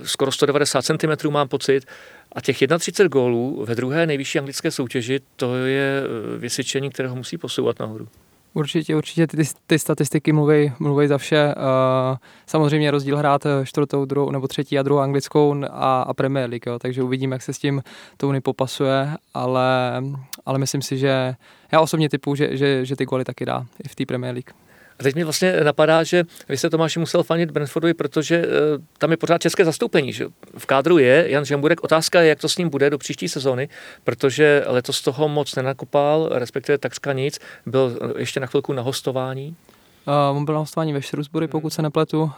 [0.03, 1.85] skoro 190 cm mám pocit,
[2.31, 7.15] a těch 31 gólů ve druhé nejvyšší anglické soutěži, to je eh, vysvědčení, které ho
[7.15, 8.07] musí posouvat nahoru.
[8.53, 11.55] Určitě, určitě ty, ty statistiky mluví, mluví za vše.
[11.57, 16.49] Uh, samozřejmě rozdíl hrát eh, čtvrtou, druhou nebo třetí a druhou anglickou a, a Premier
[16.49, 16.79] League, jo.
[16.79, 17.83] takže uvidíme, jak se s tím
[18.17, 20.01] Tony popasuje, ale,
[20.45, 21.35] ale myslím si, že
[21.71, 24.68] já osobně typu, že, že, že ty góly taky dá i v té Premier League.
[24.99, 29.11] A teď mi vlastně napadá, že vy jste Tomáši musel fanit Brentfordovi, protože uh, tam
[29.11, 30.13] je pořád české zastoupení.
[30.13, 30.27] Že
[30.57, 31.83] v kádru je Jan Žamburek.
[31.83, 33.69] Otázka je, jak to s ním bude do příští sezóny,
[34.03, 37.39] protože letos toho moc nenakopal, respektive takřka nic.
[37.65, 39.55] Byl ještě na chvilku na hostování.
[40.07, 41.51] Uh, on byl na hostování ve Shrewsbury, hmm.
[41.51, 42.21] pokud se nepletu.
[42.21, 42.31] Uh,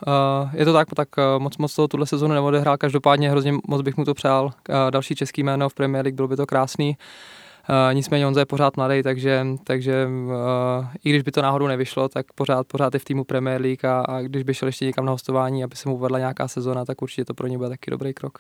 [0.54, 2.78] je to tak, tak uh, moc moc toho tuhle sezónu neodehrál.
[2.78, 4.46] Každopádně hrozně moc bych mu to přál.
[4.46, 6.90] Uh, další český jméno v Premier League, bylo by to krásný.
[6.90, 6.96] Uh,
[7.94, 12.26] nicméně on je pořád mladý, takže, takže uh, i když by to náhodou nevyšlo, tak
[12.36, 15.12] pořád, pořád je v týmu Premier League a, a když by šel ještě někam na
[15.12, 18.14] hostování, aby se mu vedla nějaká sezona, tak určitě to pro ně bude taky dobrý
[18.14, 18.40] krok.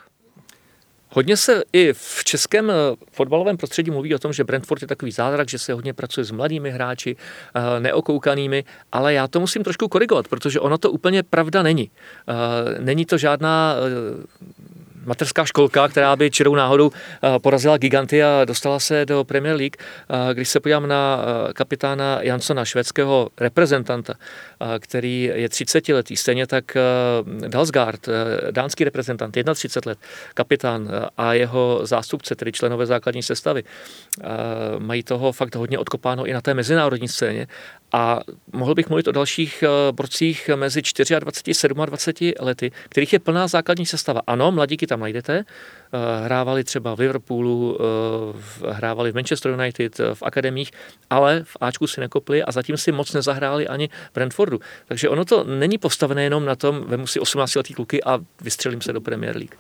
[1.14, 2.74] Hodně se i v českém eh,
[3.12, 6.32] fotbalovém prostředí mluví o tom, že Brentford je takový zázrak, že se hodně pracuje s
[6.32, 7.16] mladými hráči,
[7.80, 11.92] neokoukanými, ale já to musím trošku korigovat, protože ono to úplně pravda není.
[12.80, 13.76] Není to žádná
[15.06, 19.76] mateřská školka, která by čirou náhodou eh, porazila giganty a dostala se do Premier League.
[19.80, 24.14] Eh, když se podívám na eh, kapitána Jansona, švédského reprezentanta,
[24.80, 26.78] který je 30 letý, stejně tak
[27.48, 28.10] Dalsgaard,
[28.52, 30.00] dánský reprezentant, 31 let,
[30.34, 33.64] kapitán a jeho zástupce, tedy členové základní sestavy,
[34.80, 37.48] mají toho fakt hodně odkopáno i na té mezinárodní scéně
[37.92, 38.20] a
[38.54, 43.86] mohl bych mluvit o dalších borcích mezi 24 a 27 lety, kterých je plná základní
[43.86, 44.22] sestava.
[44.28, 45.81] Ano, mladíky tam najdete, Eh,
[46.24, 50.72] hrávali třeba v Liverpoolu, eh, hrávali v Manchester United, eh, v akademích,
[51.10, 54.60] ale v Ačku si nekopli a zatím si moc nezahráli ani Brentfordu.
[54.88, 58.94] Takže ono to není postavené jenom na tom, vemu si 18-letý kluky a vystřelím se
[58.94, 59.56] do Premier League.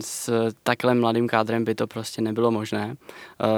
[0.00, 2.96] S takhle mladým kádrem by to prostě nebylo možné.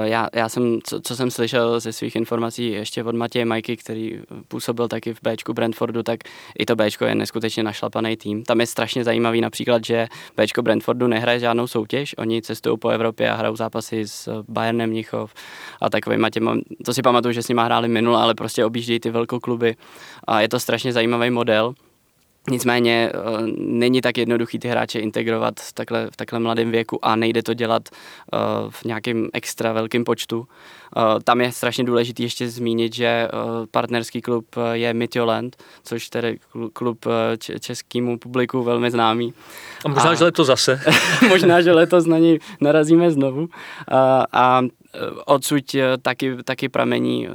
[0.03, 4.21] Já, já jsem, co, co jsem slyšel ze svých informací ještě od Matěje Majky, který
[4.47, 6.19] působil taky v Bčku Brentfordu, tak
[6.59, 8.43] i to Bčko je neskutečně našlapaný tým.
[8.43, 10.07] Tam je strašně zajímavý například, že
[10.37, 12.15] Bčko Brentfordu nehraje žádnou soutěž, soutěž.
[12.17, 15.33] Oni cestují po Evropě a hrajou zápasy s Bayernem Mnichov
[15.81, 19.09] a takovými těma, to si pamatuju, že s nimi hráli minule, ale prostě objíždějí ty
[19.09, 19.75] velkokluby
[20.27, 21.73] a je to strašně zajímavý model.
[22.49, 23.17] Nicméně eh,
[23.57, 27.53] není tak jednoduchý ty hráče integrovat v takhle, v takhle mladém věku a nejde to
[27.53, 28.37] dělat eh,
[28.69, 30.47] v nějakém extra velkém počtu.
[30.97, 33.27] Eh, tam je strašně důležité ještě zmínit, že
[33.71, 36.39] partnerský klub je Mitjoland, což tedy
[36.73, 37.05] klub
[37.59, 39.33] českému publiku velmi známý.
[39.85, 40.81] A možná, a, že letos zase.
[41.29, 43.47] možná, že letos na něj narazíme znovu.
[43.87, 44.61] A, a
[45.25, 47.27] odsud taky, taky pramení,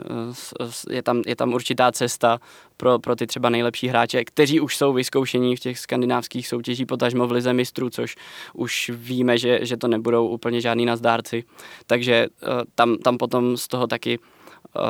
[0.90, 2.38] je tam, je tam určitá cesta
[2.76, 7.26] pro, pro ty třeba nejlepší hráče, kteří už jsou vyzkoušení v těch skandinávských soutěžích, potažmo
[7.26, 8.16] v Lize mistrů, což
[8.54, 11.44] už víme, že, že to nebudou úplně žádný nazdárci.
[11.86, 12.26] Takže
[12.74, 14.82] tam, tam potom z toho taky uh,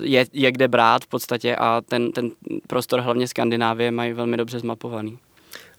[0.00, 2.30] je, je kde brát v podstatě a ten, ten
[2.66, 5.18] prostor hlavně Skandinávie mají velmi dobře zmapovaný.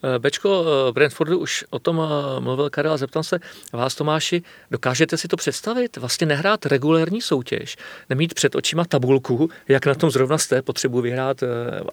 [0.03, 3.39] Eh, Bečko eh, Brentfordu už o tom eh, mluvil Karel zeptám se
[3.73, 5.97] vás Tomáši, dokážete si to představit?
[5.97, 7.77] Vlastně nehrát regulérní soutěž,
[8.09, 11.43] nemít před očima tabulku, jak na tom zrovna jste, potřebuji vyhrát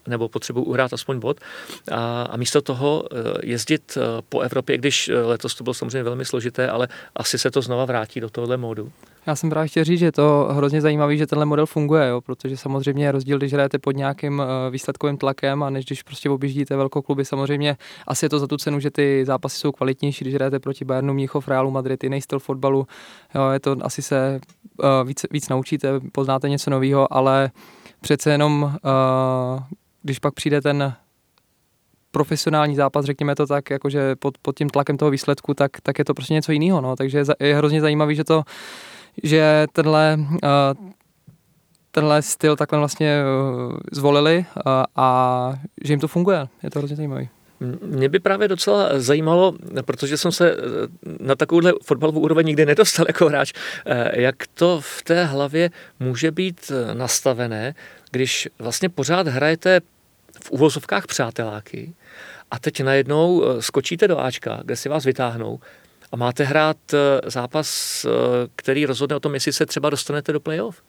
[0.07, 1.41] nebo potřebuji uhrát aspoň bod
[1.93, 3.09] a, a místo toho
[3.43, 7.85] jezdit po Evropě, když letos to bylo samozřejmě velmi složité, ale asi se to znova
[7.85, 8.93] vrátí do tohohle módu.
[9.27, 12.57] Já jsem právě chtěl říct, že to hrozně zajímavý, že tenhle model funguje, jo, protože
[12.57, 16.77] samozřejmě je rozdíl, když hrajete pod nějakým eh, výsledkovým tlakem a než když prostě objíždíte
[16.77, 20.35] velkou kluby, samozřejmě asi je to za tu cenu, že ty zápasy jsou kvalitnější, když
[20.35, 22.87] hrajete proti Bayernu, Mnichov, Realu Madrid, jiný styl fotbalu,
[23.35, 24.41] jo, je to asi se
[24.83, 27.51] uh, víc, víc naučíte, poznáte něco nového, ale
[28.01, 29.63] přece jenom uh,
[30.03, 30.95] když pak přijde ten
[32.11, 36.05] profesionální zápas, řekněme to tak, jakože pod, pod tím tlakem toho výsledku, tak, tak je
[36.05, 36.81] to prostě něco jiného.
[36.81, 36.97] No.
[36.97, 38.43] Takže je hrozně zajímavý, že to,
[39.23, 40.89] že tenhle, uh,
[41.91, 44.63] tenhle styl takhle vlastně uh, zvolili uh,
[44.97, 45.53] a
[45.85, 46.49] že jim to funguje.
[46.63, 47.29] Je to hrozně zajímavý.
[47.83, 49.55] Mě by právě docela zajímalo,
[49.85, 50.57] protože jsem se
[51.21, 53.53] na takovouhle fotbalovou úroveň nikdy nedostal jako hráč,
[54.13, 57.75] jak to v té hlavě může být nastavené,
[58.11, 59.81] když vlastně pořád hrajete
[60.45, 61.95] v uvozovkách přáteláky
[62.51, 65.61] a teď najednou skočíte do Ačka, kde si vás vytáhnou
[66.13, 66.77] a máte hrát
[67.27, 68.07] zápas,
[68.57, 70.83] který rozhodne o tom, jestli se třeba dostanete do playoff.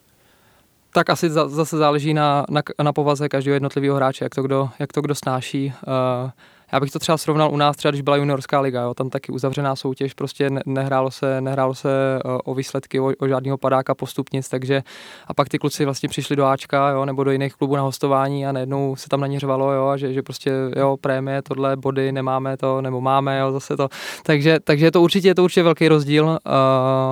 [0.92, 4.92] Tak asi zase záleží na, na, na povaze každého jednotlivého hráče, jak to kdo, jak
[4.92, 5.72] to kdo snáší.
[5.86, 6.30] Uh,
[6.72, 9.32] já bych to třeba srovnal u nás, třeba když byla juniorská liga, jo, tam taky
[9.32, 14.48] uzavřená soutěž, prostě nehrálo se, nehrálo se eh, o výsledky, o, o žádného padáka postupnic,
[14.48, 14.82] takže
[15.26, 18.46] a pak ty kluci vlastně přišli do Ačka, jo, nebo do jiných klubů na hostování
[18.46, 22.12] a najednou se tam na ně řvalo, jo, že, že prostě jo, prémie, tohle, body,
[22.12, 23.88] nemáme to, nebo máme, jo, zase to.
[24.22, 26.38] Takže, takže je to určitě, je to určitě velký rozdíl.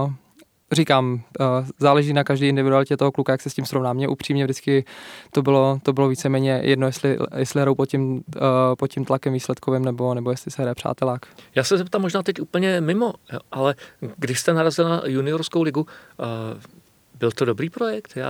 [0.05, 0.13] Uh,
[0.73, 1.47] říkám, uh,
[1.79, 3.93] záleží na každé individualitě toho kluka, jak se s tím srovná.
[3.93, 4.85] Mně upřímně vždycky
[5.31, 8.23] to bylo, to bylo víceméně jedno, jestli, jestli hrou pod tím, uh,
[8.79, 11.27] pod tím tlakem výsledkovým, nebo, nebo jestli se hraje přátelák.
[11.55, 13.13] Já se zeptám možná teď úplně mimo,
[13.53, 13.75] ale
[14.17, 16.27] když jste narazil na juniorskou ligu, uh,
[17.19, 18.13] byl to dobrý projekt?
[18.17, 18.29] Já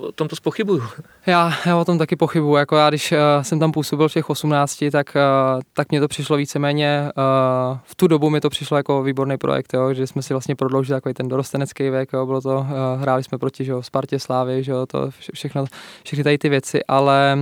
[0.00, 0.82] o tom to spochybuju.
[1.26, 2.56] Já, já o tom taky pochybuju.
[2.56, 6.08] Jako já, když uh, jsem tam působil v těch 18, tak, uh, tak mě to
[6.08, 10.22] přišlo víceméně, uh, v tu dobu mi to přišlo jako výborný projekt, jo, že jsme
[10.22, 12.66] si vlastně prodloužili takový ten dorostenecký věk, jo, bylo to, uh,
[13.00, 15.64] hráli jsme proti že jo, Spartě, Slávy, že jo, to všechno,
[16.04, 17.38] všechny tady ty věci, ale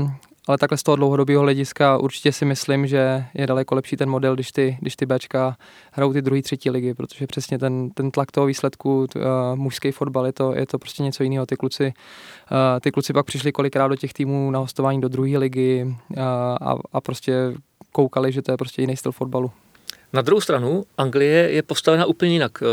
[0.46, 4.34] ale takhle z toho dlouhodobého hlediska určitě si myslím, že je daleko lepší ten model,
[4.34, 5.56] když ty, když ty Bčka
[5.92, 9.22] hrajou ty druhý, třetí ligy, protože přesně ten, ten tlak toho výsledku, uh,
[9.54, 11.46] mužský fotbal, je to, je to prostě něco jiného.
[11.46, 15.38] Ty kluci, uh, ty kluci pak přišli kolikrát do těch týmů na hostování do druhé
[15.38, 16.22] ligy uh,
[16.60, 17.54] a, a prostě
[17.92, 19.50] koukali, že to je prostě jiný styl fotbalu.
[20.14, 22.66] Na druhou stranu, Anglie je postavena úplně jinak, eh,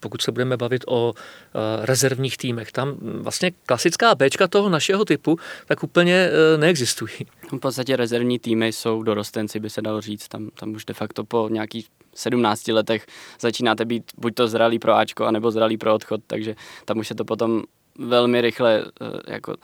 [0.00, 2.72] pokud se budeme bavit o eh, rezervních týmech.
[2.72, 7.12] Tam vlastně klasická Bčka toho našeho typu tak úplně eh, neexistují.
[7.52, 10.28] V podstatě rezervní týmy jsou dorostenci, by se dalo říct.
[10.28, 13.06] Tam, tam už de facto po nějakých 17 letech
[13.40, 16.54] začínáte být buď to zralý pro Ačko, anebo zralý pro odchod, takže
[16.84, 17.62] tam už se to potom
[17.98, 18.84] velmi rychle
[19.28, 19.54] jako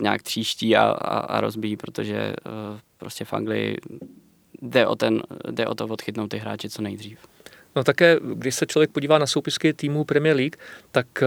[0.00, 2.32] nějak tříští a, a, a rozbíjí, protože
[2.98, 3.76] prostě v Anglii
[4.62, 7.18] jde o, ten, jde o to odchytnout ty hráče co nejdřív.
[7.76, 10.56] No také, když se člověk podívá na soupisky týmů Premier League,
[10.90, 11.26] tak, eh,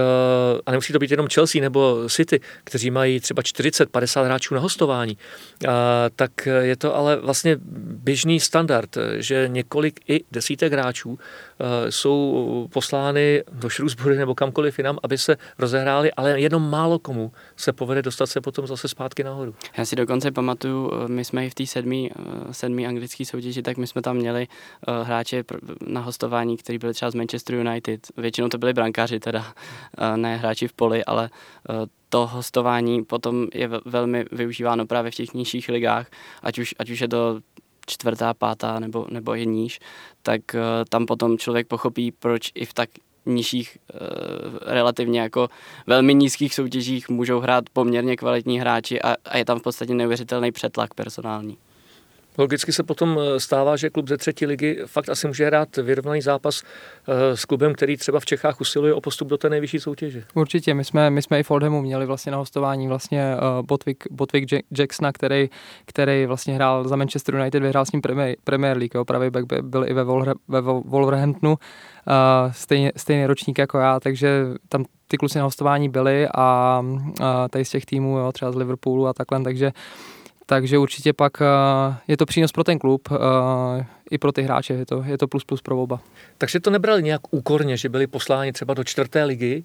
[0.66, 5.18] a nemusí to být jenom Chelsea nebo City, kteří mají třeba 40-50 hráčů na hostování,
[6.16, 7.56] tak je to ale vlastně
[8.04, 14.98] běžný standard, že několik i desítek hráčů eh, jsou poslány do Shrewsbury nebo kamkoliv jinam,
[15.02, 19.54] aby se rozehráli, ale jenom málo komu se povede dostat se potom zase zpátky nahoru.
[19.78, 22.10] Já si dokonce pamatuju, eh, my jsme i v té sedmý,
[22.50, 24.46] sedmý anglické soutěži, tak my jsme tam měli
[25.02, 25.44] hráče
[25.86, 28.00] na hostování hostování, který byli třeba z Manchester United.
[28.16, 29.52] Většinou to byli brankáři teda,
[30.16, 35.34] ne hráči v poli, ale e, to hostování potom je velmi využíváno právě v těch
[35.34, 36.06] nižších ligách,
[36.42, 37.40] ať už, ať už je to
[37.86, 39.80] čtvrtá, pátá nebo, nebo je níž,
[40.22, 42.88] tak e, tam potom člověk pochopí, proč i v tak
[43.26, 43.78] nižších,
[44.66, 45.48] relativně jako
[45.86, 50.52] velmi nízkých soutěžích můžou hrát poměrně kvalitní hráči a, a je tam v podstatě neuvěřitelný
[50.52, 51.58] přetlak personální.
[52.38, 56.22] Logicky se potom eh, stává, že klub ze třetí ligy fakt asi může hrát vyrovnaný
[56.22, 60.24] zápas eh, s klubem, který třeba v Čechách usiluje o postup do té nejvyšší soutěže.
[60.34, 64.04] Určitě, my jsme, my jsme i v Oldhamu měli vlastně na hostování vlastně uh, Botwick,
[64.10, 65.50] Botwick Jacksona, který,
[65.84, 69.46] který vlastně hrál za Manchester United, vyhrál s ním Premier, Premier League, jo, pravý back
[69.62, 71.56] byl i ve, Wolver, ve Wolverhamptonu,
[72.50, 76.98] stejně, stejný ročník jako já, takže tam ty kluci na hostování byli a uh,
[77.50, 79.72] tady z těch týmů, jo, třeba z Liverpoolu a takhle, takže uh,
[80.46, 81.46] takže určitě pak uh,
[82.08, 83.18] je to přínos pro ten klub, uh,
[84.10, 86.00] i pro ty hráče, je to, je to plus plus pro oba.
[86.38, 89.64] Takže to nebrali nějak úkorně, že byli posláni třeba do čtvrté ligy,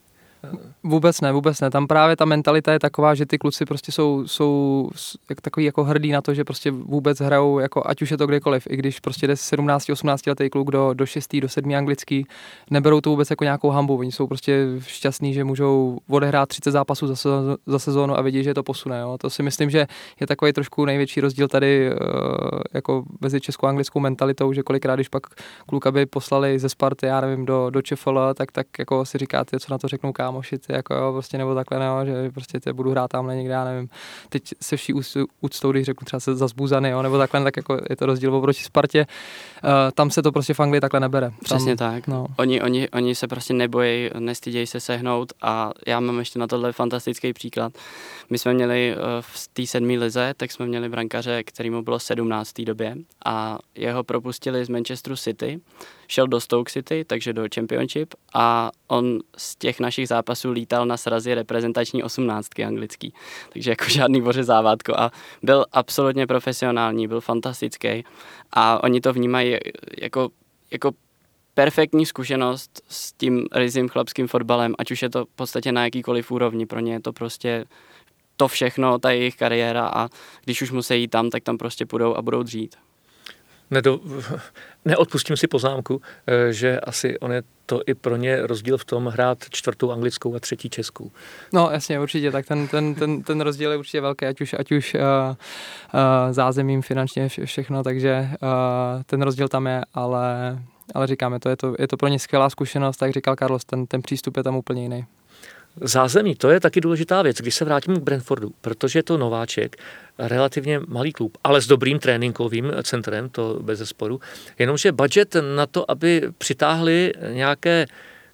[0.83, 1.69] Vůbec ne, vůbec ne.
[1.69, 4.89] Tam právě ta mentalita je taková, že ty kluci prostě jsou, jsou
[5.29, 8.27] jak takový jako hrdí na to, že prostě vůbec hrajou, jako ať už je to
[8.27, 11.35] kdekoliv, i když prostě jde 17-18 letý kluk do, do 6.
[11.35, 11.75] do 7.
[11.75, 12.25] anglický,
[12.69, 13.97] neberou to vůbec jako nějakou hambu.
[13.97, 17.15] Oni jsou prostě šťastní, že můžou odehrát 30 zápasů za,
[17.65, 18.99] za sezónu a vědí, že to posune.
[18.99, 19.17] Jo.
[19.21, 19.87] To si myslím, že
[20.19, 21.97] je takový trošku největší rozdíl tady uh,
[22.73, 25.23] jako mezi českou a anglickou mentalitou, že kolikrát, když pak
[25.65, 29.59] kluka by poslali ze Sparty, já nevím, do, do ČFL, tak, tak jako si říkáte,
[29.59, 30.26] co na to řeknou kámoši,
[30.67, 33.63] ty jako jo, prostě nebo takhle, no, že prostě ty budu hrát tamhle někde, já
[33.65, 33.89] nevím.
[34.29, 34.93] Teď se vší
[35.41, 38.63] úctou, když řeknu třeba se zazbuzany, jo, nebo takhle, tak jako je to rozdíl oproti
[38.63, 39.07] Spartě.
[39.63, 41.29] Uh, tam se to prostě v Anglii takhle nebere.
[41.29, 42.07] Tam, Přesně tak.
[42.07, 42.25] No.
[42.37, 46.73] Oni, oni, oni se prostě nebojí, nestydějí se sehnout a já mám ještě na tohle
[46.73, 47.73] fantastický příklad.
[48.29, 52.49] My jsme měli uh, v té sedmé lize, tak jsme měli brankaře, kterýmu bylo 17.
[52.49, 55.59] v té době a jeho propustili z Manchesteru City
[56.07, 60.97] šel do Stoke City, takže do Championship a on z těch našich zápasů lítal na
[60.97, 63.13] srazy reprezentační osmnáctky anglický,
[63.53, 65.11] takže jako žádný závátko a
[65.43, 68.03] byl absolutně profesionální, byl fantastický.
[68.51, 69.57] A oni to vnímají
[70.01, 70.29] jako,
[70.71, 70.91] jako
[71.53, 76.31] perfektní zkušenost s tím rizím chlapským fotbalem, ať už je to v podstatě na jakýkoliv
[76.31, 77.65] úrovni, pro ně je to prostě
[78.35, 79.87] to všechno, ta jejich kariéra.
[79.87, 80.09] A
[80.43, 82.75] když už musí jít tam, tak tam prostě půjdou a budou dřít
[83.71, 83.99] nedo,
[84.85, 89.05] neodpustím si poznámku, eh, že asi on je to i pro ně rozdíl v tom
[89.05, 91.11] hrát čtvrtou anglickou a třetí českou.
[91.53, 94.71] No jasně, určitě, tak ten, ten, ten, ten rozdíl je určitě velký, ať už, ať
[94.71, 100.59] už uh, uh, zázemím finančně vše, všechno, takže uh, ten rozdíl tam je, ale,
[100.93, 103.87] ale říkáme, to je, to, je to pro ně skvělá zkušenost, tak říkal Carlos, ten,
[103.87, 105.05] ten přístup je tam úplně jiný.
[105.81, 109.77] Zázemí, to je taky důležitá věc, když se vrátím k Brentfordu, protože je to nováček,
[110.19, 114.21] relativně malý klub, ale s dobrým tréninkovým centrem, to bez zesporu.
[114.59, 117.85] Jenomže budget na to, aby přitáhli nějaké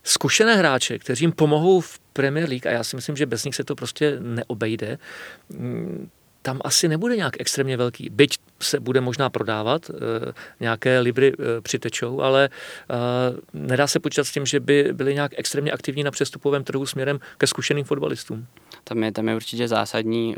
[0.04, 3.56] zkušené hráče, kteří jim pomohou v Premier League, a já si myslím, že bez nich
[3.56, 4.98] se to prostě neobejde,
[6.44, 8.10] tam asi nebude nějak extrémně velký.
[8.10, 12.96] Byť se bude možná prodávat, eh, nějaké libry eh, přitečou, ale eh,
[13.54, 17.20] nedá se počítat s tím, že by byli nějak extrémně aktivní na přestupovém trhu směrem
[17.38, 18.48] ke zkušeným fotbalistům.
[18.84, 20.36] Tam je, tam je určitě zásadní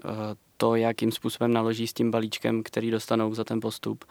[0.58, 4.06] to, jakým způsobem naloží s tím balíčkem, který dostanou za ten postup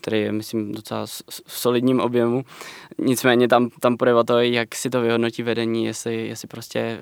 [0.00, 1.06] který je, myslím, docela
[1.46, 2.44] v solidním objemu.
[2.98, 6.98] Nicméně tam, tam půjde o to, jak si to vyhodnotí vedení, jestli, jestli prostě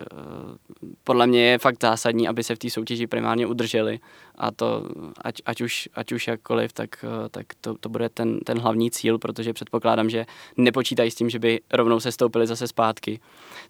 [1.04, 4.00] podle mě je fakt zásadní, aby se v té soutěži primárně udrželi
[4.38, 4.82] a to
[5.20, 8.90] ať, ať, už, ať už jakkoliv, tak, eh, tak to, to bude ten, ten hlavní
[8.90, 10.26] cíl, protože předpokládám, že
[10.56, 13.20] nepočítají s tím, že by rovnou se stoupili zase zpátky.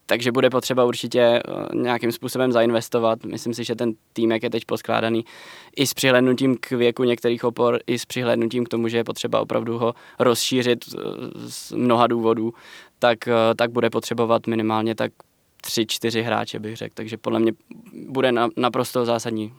[0.07, 1.43] Takže bude potřeba určitě eh,
[1.75, 3.25] nějakým způsobem zainvestovat.
[3.25, 5.25] Myslím si, že ten tým, jak je teď poskládaný,
[5.77, 9.41] i s přihlednutím k věku některých opor, i s přihlednutím k tomu, že je potřeba
[9.41, 10.99] opravdu ho rozšířit eh,
[11.49, 12.55] z mnoha důvodů,
[12.99, 13.19] tak,
[13.57, 15.13] tak bude potřebovat minimálně tak
[15.63, 16.95] tři, čtyři hráče, bych řekl.
[16.95, 17.53] Takže podle mě
[18.09, 19.53] bude na, naprosto zásadní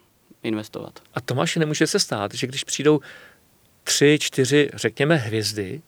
[0.48, 1.00] investovat.
[1.14, 3.00] A Tomáši, nemůže se stát, že když přijdou
[3.84, 5.82] tři, čtyři, řekněme, hvězdy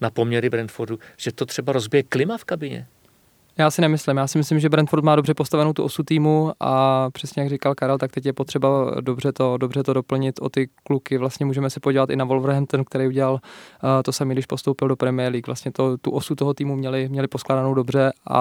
[0.00, 2.86] na poměry Brentfordu, že to třeba rozbije klima v kabině?
[3.60, 4.16] Já si nemyslím.
[4.16, 7.74] Já si myslím, že Brentford má dobře postavenou tu osu týmu a přesně jak říkal
[7.74, 8.68] Karel, tak teď je potřeba
[9.00, 11.18] dobře to, dobře to doplnit o ty kluky.
[11.18, 13.38] Vlastně můžeme se podívat i na Wolverhampton, který udělal uh,
[14.04, 15.46] to samé, když postoupil do Premier League.
[15.46, 18.40] Vlastně to, tu osu toho týmu měli, měli poskládanou dobře a,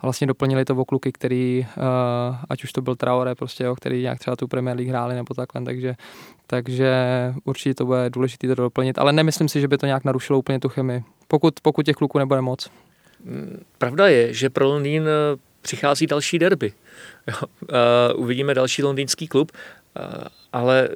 [0.00, 3.74] a vlastně doplnili to o kluky, který, uh, ať už to byl Traore, prostě, jo,
[3.74, 5.94] který nějak třeba tu Premier League hráli nebo takhle, takže
[6.46, 6.94] takže
[7.44, 10.60] určitě to bude důležité to doplnit, ale nemyslím si, že by to nějak narušilo úplně
[10.60, 12.70] tu chemii, pokud, pokud těch kluků nebude moc.
[13.78, 16.72] Pravda je, že pro Londýn eh, přichází další derby.
[17.62, 20.88] Uh, uvidíme další londýnský klub, uh, ale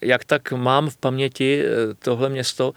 [0.00, 1.62] jak tak mám v paměti
[1.98, 2.72] tohle město,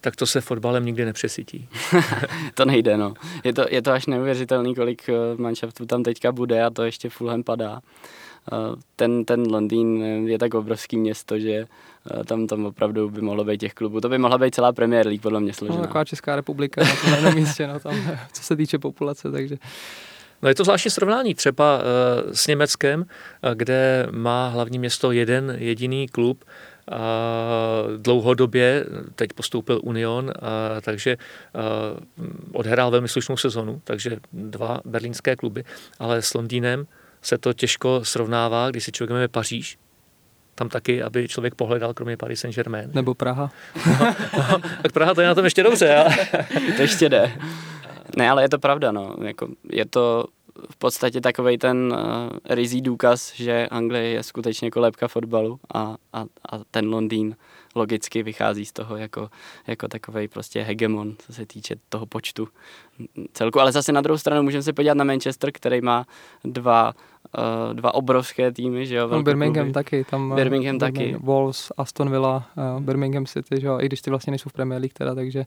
[0.00, 1.68] tak to se fotbalem nikdy nepřesytí.
[2.54, 3.14] to nejde, no.
[3.44, 7.42] Je to, je to až neuvěřitelný, kolik manšaftů tam teďka bude a to ještě Fulham
[7.42, 7.80] padá
[8.96, 11.66] ten, ten Londýn je tak obrovský město, že
[12.24, 14.00] tam, tam opravdu by mohlo být těch klubů.
[14.00, 15.78] To by mohla být celá Premier League, podle mě složená.
[15.78, 17.94] No, taková Česká republika na tom místě, no, tam,
[18.32, 19.56] co se týče populace, takže...
[20.42, 21.82] No je to zvláštní srovnání třeba uh,
[22.32, 23.04] s Německem,
[23.54, 26.44] kde má hlavní město jeden jediný klub,
[26.90, 27.02] a
[27.96, 28.84] dlouhodobě,
[29.14, 31.60] teď postoupil Union, a, takže a,
[32.52, 35.64] odhrál velmi slušnou sezonu, takže dva berlínské kluby,
[35.98, 36.86] ale s Londýnem
[37.26, 39.78] se to těžko srovnává, když si člověk jmenuje Paříž,
[40.54, 42.90] tam taky, aby člověk pohledal, kromě Paris Saint-Germain.
[42.94, 43.50] Nebo Praha.
[43.86, 44.14] No,
[44.50, 45.96] no, tak Praha to je na tom ještě dobře.
[45.96, 46.16] Ale...
[46.76, 47.32] to ještě jde.
[48.16, 49.16] Ne, ale je to pravda, no.
[49.22, 50.24] Jako, je to
[50.70, 56.20] v podstatě takový ten uh, rizí důkaz, že Anglie je skutečně kolébka fotbalu a, a,
[56.22, 57.36] a ten Londýn
[57.76, 59.28] logicky vychází z toho jako,
[59.66, 62.48] jako takový prostě hegemon, co se týče toho počtu
[63.32, 63.60] celku.
[63.60, 66.06] Ale zase na druhou stranu můžeme se podívat na Manchester, který má
[66.44, 66.94] dva
[67.38, 69.08] uh, dva obrovské týmy, že jo?
[69.08, 69.72] No, Birmingham kluby.
[69.72, 71.26] taky, tam eh, Birmingham, Birmingham taky.
[71.26, 73.78] Wolves, Aston Villa, uh, Birmingham City, že jo?
[73.80, 75.44] I když ty vlastně nejsou v Premier League teda, takže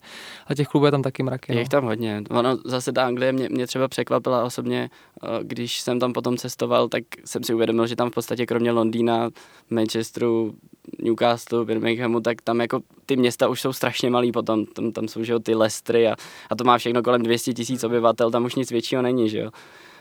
[0.47, 1.55] a těch klubů je tam taky mraky.
[1.55, 1.69] Je no.
[1.69, 2.23] tam hodně.
[2.30, 4.89] Ono zase ta Anglie mě, mě třeba překvapila osobně,
[5.23, 8.71] uh, když jsem tam potom cestoval, tak jsem si uvědomil, že tam v podstatě kromě
[8.71, 9.30] Londýna,
[9.69, 10.53] Manchesteru,
[11.01, 15.23] Newcastle, Birminghamu, tak tam jako ty města už jsou strašně malý potom, tam, tam jsou
[15.23, 16.15] že jo, ty Lestry a,
[16.49, 19.51] a to má všechno kolem 200 tisíc obyvatel, tam už nic většího není, že jo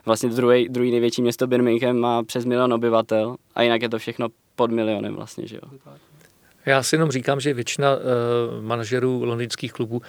[0.07, 4.29] Vlastně druhý, druhý největší město Birmingham má přes milion obyvatel a jinak je to všechno
[4.57, 5.93] pod milionem vlastně, že jo.
[6.67, 10.03] Já si jenom říkám, že většina uh, manažerů londýnských klubů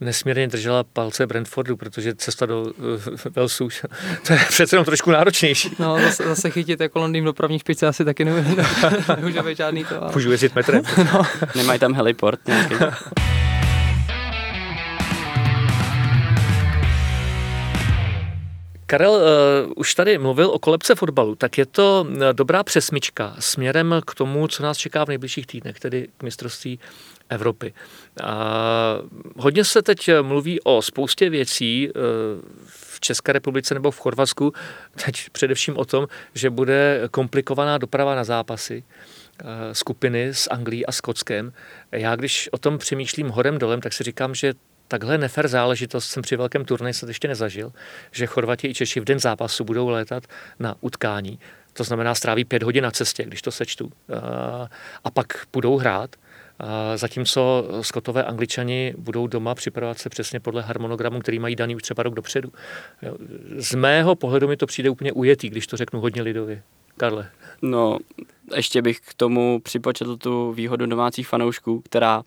[0.00, 2.72] nesmírně držela palce Brentfordu, protože cesta do uh,
[3.36, 3.68] Walesu,
[4.26, 5.70] to je přece jenom trošku náročnější.
[5.78, 8.62] No, zase, zase chytit jako Londýn v dopravní špičce asi taky nemůže,
[9.16, 10.02] nemůže být žádný to.
[10.02, 10.12] Ale...
[10.14, 10.82] Můžu jezdit metrem.
[11.12, 11.22] no.
[11.56, 12.74] Nemají tam heliport nějaký.
[18.88, 24.14] Karel uh, už tady mluvil o kolebce fotbalu, tak je to dobrá přesmička směrem k
[24.14, 26.78] tomu, co nás čeká v nejbližších týdnech, tedy k mistrovství
[27.28, 27.74] Evropy.
[28.22, 28.98] A
[29.36, 32.02] hodně se teď mluví o spoustě věcí uh,
[32.66, 34.52] v České republice nebo v Chorvatsku,
[35.04, 38.84] teď především o tom, že bude komplikovaná doprava na zápasy
[39.72, 41.52] skupiny s Anglií a Skotskem.
[41.92, 44.54] Já když o tom přemýšlím horem dolem, tak si říkám, že
[44.88, 47.72] takhle nefer záležitost jsem při velkém turnaji se ještě nezažil,
[48.12, 50.24] že Chorvati i Češi v den zápasu budou létat
[50.58, 51.38] na utkání.
[51.72, 53.92] To znamená, stráví pět hodin na cestě, když to sečtu.
[55.04, 56.16] A pak budou hrát.
[56.94, 62.02] Zatímco skotové angličani budou doma připravovat se přesně podle harmonogramu, který mají daný už třeba
[62.02, 62.52] rok dopředu.
[63.56, 66.62] Z mého pohledu mi to přijde úplně ujetý, když to řeknu hodně lidově.
[66.96, 67.30] Karle.
[67.62, 67.98] No,
[68.56, 72.22] ještě bych k tomu připočetl tu výhodu domácích fanoušků, která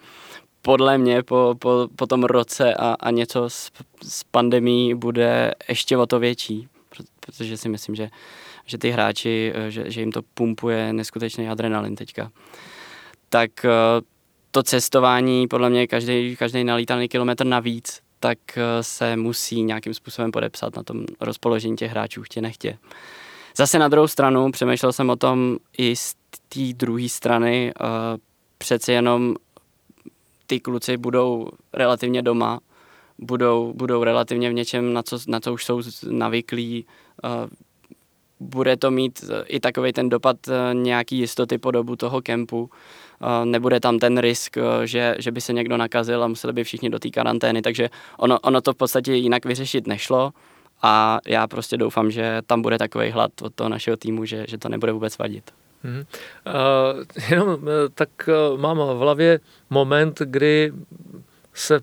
[0.62, 3.72] podle mě po, po, po tom roce a, a něco s,
[4.04, 6.68] s pandemí bude ještě o to větší,
[7.20, 8.10] protože si myslím, že,
[8.66, 12.32] že ty hráči, eh, že, že jim to pumpuje neskutečný adrenalin teďka.
[13.30, 13.70] Tak eh,
[14.52, 20.32] to cestování, podle mě každý, každý nalítaný kilometr navíc, tak eh, se musí nějakým způsobem
[20.32, 22.78] podepsat na tom rozpoložení těch hráčů, chtě nechtě.
[23.58, 26.16] Zase na druhou stranu přemýšlel jsem o tom i z
[26.50, 27.74] té druhé strany,
[28.58, 29.36] přece jenom
[30.47, 32.60] ty kluci budou relativně doma,
[33.18, 36.86] budou, budou relativně v něčem, na co, na co už jsou navyklí.
[38.39, 40.38] Bude to mít i takový ten dopad
[40.74, 42.70] nějaký jistoty po dobu toho kempu.
[43.43, 46.89] Nebude tam ten risk, e, že, že by se někdo nakazil a museli by všichni
[46.89, 50.32] do té karantény, takže ono, ono to v podstatě jinak vyřešit nešlo
[50.82, 54.57] a já prostě doufám, že tam bude takový hlad od toho našeho týmu, že, že
[54.57, 55.51] to nebude vůbec vadit.
[55.84, 55.97] Hmm.
[55.97, 56.03] Uh,
[57.30, 57.59] jenom
[57.93, 59.39] tak uh, mám v hlavě
[59.70, 60.74] moment, kdy
[61.53, 61.80] se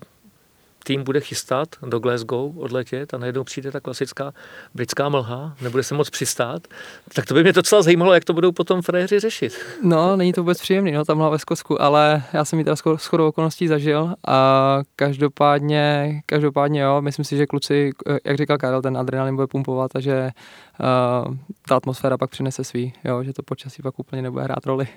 [0.87, 4.33] tým bude chystat do Glasgow odletět a najednou přijde ta klasická
[4.73, 6.67] britská mlha, nebude se moc přistát,
[7.13, 9.59] tak to by mě docela zajímalo, jak to budou potom frajeři řešit.
[9.83, 13.27] No, není to vůbec příjemný, no, tam ve Skotsku, ale já jsem ji teda shodou
[13.27, 17.91] okolností zažil a každopádně, každopádně jo, myslím si, že kluci,
[18.25, 20.29] jak říkal Karel, ten adrenalin bude pumpovat a že
[20.79, 21.35] uh,
[21.67, 24.87] ta atmosféra pak přinese svý, jo, že to počasí pak úplně nebude hrát roli.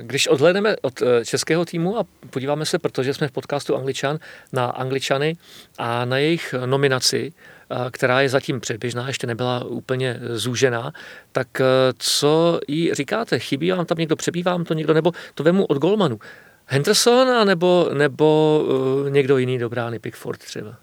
[0.00, 4.18] Když odhledneme od eh, českého týmu a podíváme se, protože jsme v podcastu Angličan,
[4.52, 5.36] na Angličany
[5.78, 7.32] a na jejich nominaci,
[7.70, 10.92] eh, která je zatím předběžná, ještě nebyla úplně zúžená,
[11.32, 11.64] tak eh,
[11.98, 13.38] co jí říkáte?
[13.38, 16.18] Chybí vám tam někdo, přebývá vám to někdo, nebo to vemu od Golmanu?
[16.66, 18.64] Henderson nebo, nebo
[19.08, 20.76] někdo jiný do brány, Pickford třeba?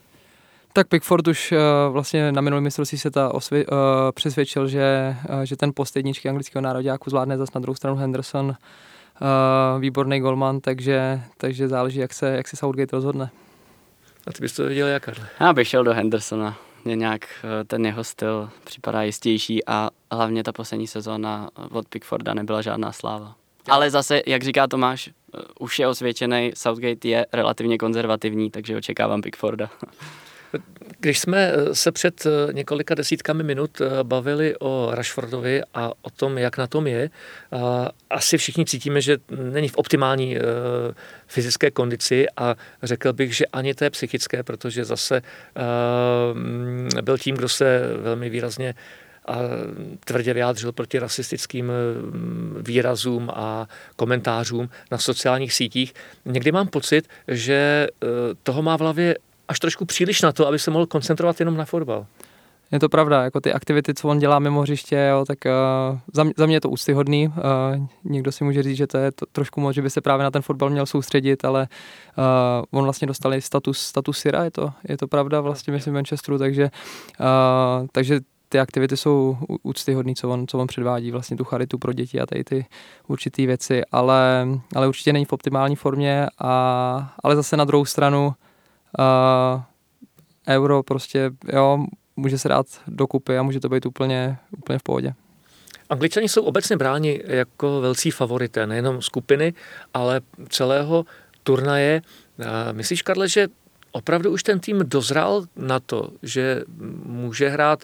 [0.74, 1.58] Tak Pickford už uh,
[1.94, 3.78] vlastně na minulém mistrovství se ta osvi, uh,
[4.12, 8.46] přesvědčil, že, uh, že ten post jedničky anglického nároďáku zvládne zase na druhou stranu Henderson,
[8.46, 8.56] uh,
[9.82, 13.30] výborný golman, takže, takže záleží, jak se, jak se Southgate rozhodne.
[14.28, 15.28] A ty bys to viděl jak, Karle?
[15.40, 16.58] Já bych šel do Hendersona.
[16.86, 17.26] Mně nějak
[17.68, 23.36] ten jeho styl připadá jistější a hlavně ta poslední sezóna od Pickforda nebyla žádná sláva.
[23.70, 25.10] Ale zase, jak říká Tomáš,
[25.60, 29.70] už je osvědčený, Southgate je relativně konzervativní, takže očekávám Pickforda.
[31.00, 36.10] Když jsme eh, se před eh, několika desítkami minut eh, bavili o Rashfordovi a o
[36.10, 37.10] tom, jak na tom je,
[38.10, 39.18] asi všichni cítíme, že
[39.52, 40.38] není v optimální
[41.28, 45.22] fyzické kondici a řekl bych, že ani té psychické, protože zase
[47.02, 48.76] byl tím, kdo se velmi výrazně
[49.28, 49.40] a
[50.06, 51.72] tvrdě vyjádřil proti rasistickým
[52.62, 55.94] výrazům a komentářům na sociálních sítích.
[56.26, 57.88] Někdy mám pocit, že
[58.44, 59.16] toho má v hlavě
[59.50, 62.06] až trošku příliš na to, aby se mohl koncentrovat jenom na fotbal.
[62.72, 66.24] Je to pravda, jako ty aktivity, co on dělá mimo hřiště, jo, tak uh, za,
[66.24, 67.28] mě, za mě je to úctyhodný.
[67.28, 67.34] Uh,
[68.04, 70.32] někdo si může říct, že to je to, trošku moc, že by se právě na
[70.32, 71.68] ten fotbal měl soustředit, ale
[72.18, 76.38] uh, on vlastně dostal status, status Syra, je to, je to pravda vlastně, myslím, Manchesteru,
[76.38, 76.64] takže,
[77.20, 78.20] uh, takže
[78.50, 82.26] ty aktivity jsou úctyhodný, co on, co on předvádí, vlastně tu charitu pro děti a
[82.26, 82.66] tady ty
[83.08, 88.28] určité věci, ale, ale určitě není v optimální formě, a, ale zase na druhou stranu
[88.28, 88.34] uh,
[90.48, 91.86] euro prostě, jo,
[92.16, 95.14] může se dát dokupy a může to být úplně, úplně v pohodě.
[95.90, 99.54] Angličani jsou obecně bráni jako velcí favorité, nejenom skupiny,
[99.94, 101.06] ale celého
[101.44, 102.02] turnaje.
[102.72, 103.48] Myslíš, Karle, že
[103.92, 106.64] opravdu už ten tým dozrál na to, že
[107.04, 107.84] může hrát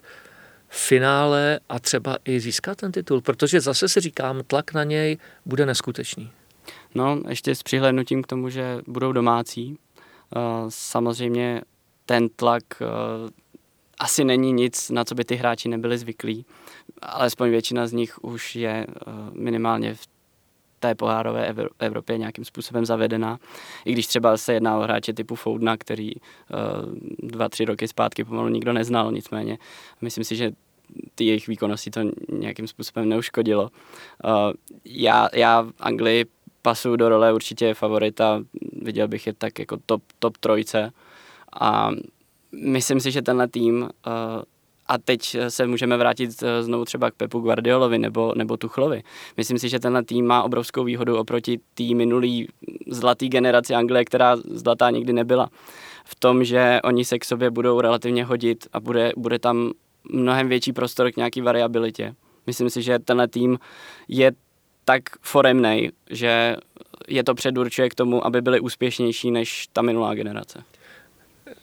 [0.69, 5.65] finále a třeba i získat ten titul, protože zase si říkám, tlak na něj bude
[5.65, 6.31] neskutečný.
[6.95, 9.77] No, ještě s přihlednutím k tomu, že budou domácí.
[10.69, 11.61] Samozřejmě
[12.05, 12.63] ten tlak
[13.99, 16.45] asi není nic, na co by ty hráči nebyli zvyklí.
[17.01, 18.87] Alespoň většina z nich už je
[19.33, 20.07] minimálně v
[20.79, 23.39] té pohárové Evropě nějakým způsobem zavedená.
[23.85, 26.11] I když třeba se jedná o hráče typu Foudna, který
[27.19, 29.57] dva, tři roky zpátky pomalu nikdo neznal, nicméně
[30.01, 30.51] myslím si, že
[31.15, 33.69] ty jejich výkonnosti to nějakým způsobem neuškodilo.
[34.85, 36.25] Já, já Anglii
[36.65, 38.41] pasu do role určitě favorita,
[38.81, 40.91] viděl bych je tak jako top, top trojce
[41.61, 41.91] a
[42.63, 43.89] myslím si, že tenhle tým uh,
[44.87, 49.03] a teď se můžeme vrátit eh, znovu třeba k Pepu Guardiolovi nebo, nebo Tuchlovi.
[49.37, 52.47] Myslím si, že tenhle tým má obrovskou výhodu oproti tý minulý
[52.87, 55.49] zlatý generaci Anglie, která zlatá nikdy nebyla.
[56.05, 59.71] V tom, že oni se k sobě budou relativně hodit a bude, bude tam
[60.11, 62.15] mnohem větší prostor k nějaký variabilitě.
[62.47, 63.59] Myslím si, že tenhle tým
[64.07, 64.31] je
[64.85, 66.55] tak foremnej, že
[67.07, 70.63] je to předurčuje k tomu, aby byli úspěšnější než ta minulá generace.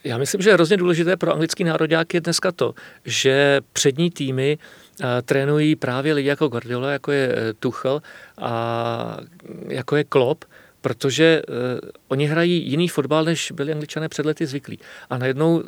[0.05, 4.59] Já myslím, že je hrozně důležité pro anglický národák je dneska to, že přední týmy
[4.59, 8.03] uh, trénují právě lidi jako Guardiola, jako je uh, Tuchel
[8.39, 9.16] a
[9.68, 10.45] jako je Klopp,
[10.81, 11.55] protože uh,
[12.09, 14.79] oni hrají jiný fotbal, než byli angličané před lety zvyklí.
[15.11, 15.62] A najednou,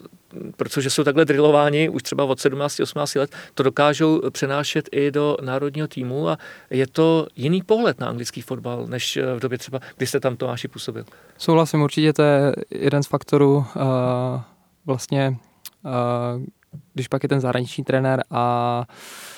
[0.56, 5.88] protože jsou takhle drillováni už třeba od 17-18 let, to dokážou přenášet i do národního
[5.88, 6.38] týmu a
[6.70, 10.68] je to jiný pohled na anglický fotbal, než v době třeba, kdy jste tam Tomáši
[10.68, 11.04] působil.
[11.38, 13.64] Souhlasím, určitě to je jeden z faktorů uh,
[14.86, 15.36] vlastně,
[15.82, 16.42] uh,
[16.94, 18.84] když pak je ten zahraniční trenér a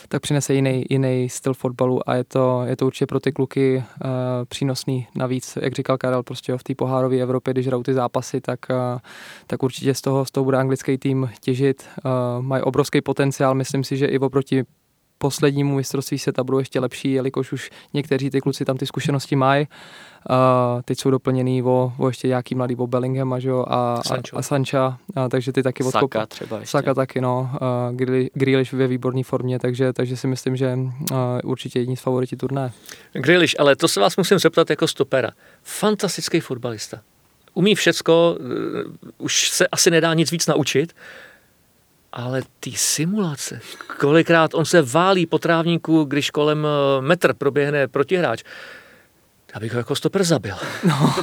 [0.09, 3.77] tak přinese jiný, jiný styl fotbalu a je to, je to určitě pro ty kluky
[3.77, 4.11] uh,
[4.49, 5.07] přínosný.
[5.15, 8.99] Navíc, jak říkal Karel, prostě v té pohárové Evropě, když hrajou ty zápasy, tak, uh,
[9.47, 11.85] tak určitě z toho, z toho bude anglický tým těžit.
[12.05, 14.65] Uh, mají obrovský potenciál, myslím si, že i oproti
[15.19, 19.67] poslednímu mistrovství světa budou ještě lepší, jelikož už někteří ty kluci tam ty zkušenosti mají.
[20.31, 23.37] Uh, teď jsou doplněný o, o ještě nějaký mladý o Bellingham a,
[23.67, 24.37] a, Sancho.
[24.37, 26.13] a, a Sancha, a, takže ty taky odkop...
[26.13, 26.71] Saka třeba ještě.
[26.71, 27.51] Saka taky, no.
[27.91, 27.97] Uh,
[28.35, 32.73] Grealish ve výborné formě, takže, takže si myslím, že uh, určitě jední z favorití turné.
[33.13, 35.31] Grealish, ale to se vás musím zeptat jako stopera.
[35.63, 37.01] Fantastický fotbalista.
[37.55, 38.47] Umí všecko, uh,
[39.19, 40.93] už se asi nedá nic víc naučit,
[42.17, 43.61] ale ty simulace,
[44.01, 48.43] kolikrát on se válí po trávníku, když kolem eh, metr proběhne protihráč,
[49.57, 50.55] abych ho jako stoper zabil.
[50.85, 51.15] No,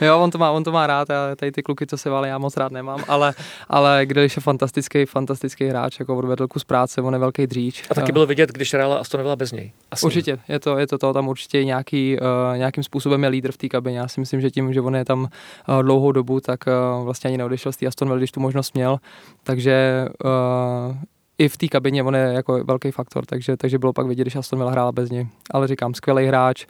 [0.06, 2.28] jo, on to má, on to má rád, a tady ty kluky, co se válí,
[2.28, 3.34] já moc rád nemám, ale,
[3.68, 7.84] ale když je fantastický, fantastický hráč, jako odvedl kus práce, on je velký dříč.
[7.90, 9.72] A taky bylo vidět, když hrála Aston Villa bez něj.
[9.90, 10.06] Asi.
[10.06, 13.56] Určitě, je to, je to to, tam určitě nějaký, uh, nějakým způsobem je lídr v
[13.56, 13.98] té kabině.
[13.98, 17.28] Já si myslím, že tím, že on je tam uh, dlouhou dobu, tak uh, vlastně
[17.28, 18.98] ani neodešel z té Aston Villa, když tu možnost měl.
[19.42, 20.96] Takže uh,
[21.38, 24.36] i v té kabině on je jako velký faktor, takže, takže bylo pak vidět, když
[24.36, 25.26] Aston Villa hrála bez něj.
[25.50, 26.66] Ale říkám, skvělý hráč,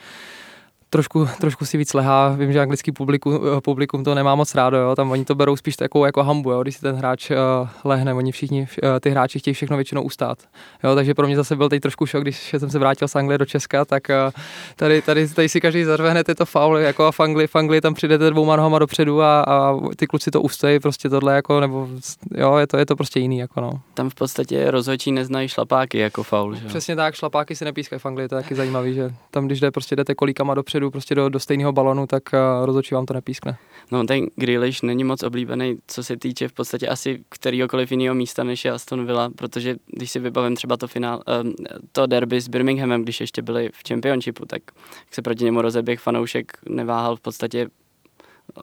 [0.95, 2.29] trošku, trošku si víc lehá.
[2.39, 4.95] Vím, že anglický publikum, eh, publikum to nemá moc rádo, jo.
[4.95, 6.63] tam oni to berou spíš takovou jako hambu, jo.
[6.63, 7.37] když si ten hráč uh,
[7.85, 10.39] lehne, oni všichni, uh, ty hráči chtějí všechno většinou ustát.
[10.85, 10.95] Jo.
[10.95, 13.45] Takže pro mě zase byl teď trošku šok, když jsem se vrátil z Anglie do
[13.45, 14.43] Česka, tak uh,
[14.77, 17.81] tady, tady, tady, si každý zařve hned tyto faul, jako a v Anglii, v Anglii
[17.81, 21.89] tam přijdete dvouma nohama dopředu a, a ty kluci to ustojí, prostě tohle jako, nebo
[22.35, 23.39] jo, je to, je to prostě jiný.
[23.39, 23.71] Jako no.
[23.95, 26.55] Tam v podstatě rozhodčí neznají šlapáky jako faul.
[26.55, 26.67] Že?
[26.67, 29.71] Přesně tak, šlapáky si nepískají v Anglii, to je taky zajímavý, že tam, když jde,
[29.71, 33.15] prostě jdete kolíkama dopředu, dopředu prostě do, do stejného balonu, tak uh, rozhodčí vám to
[33.15, 33.57] nepískne.
[33.93, 38.45] No ten Grealish není moc oblíbený, co se týče v podstatě asi kterýkoliv jiného místa,
[38.45, 41.55] než je Aston Villa, protože když si vybavím třeba to finál, um,
[41.93, 44.63] to derby s Birminghamem, když ještě byli v Championshipu, tak
[45.11, 47.69] se proti němu rozeběh fanoušek neváhal v podstatě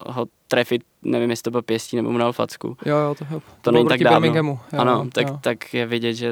[0.07, 2.77] ho trefit, nevím, jestli to byl pěstí nebo mu dal facku.
[2.85, 4.35] Jo, jo, to, to, to není tak dávno.
[4.35, 5.39] Jo, ano, tak, jo.
[5.41, 6.31] tak je vidět, že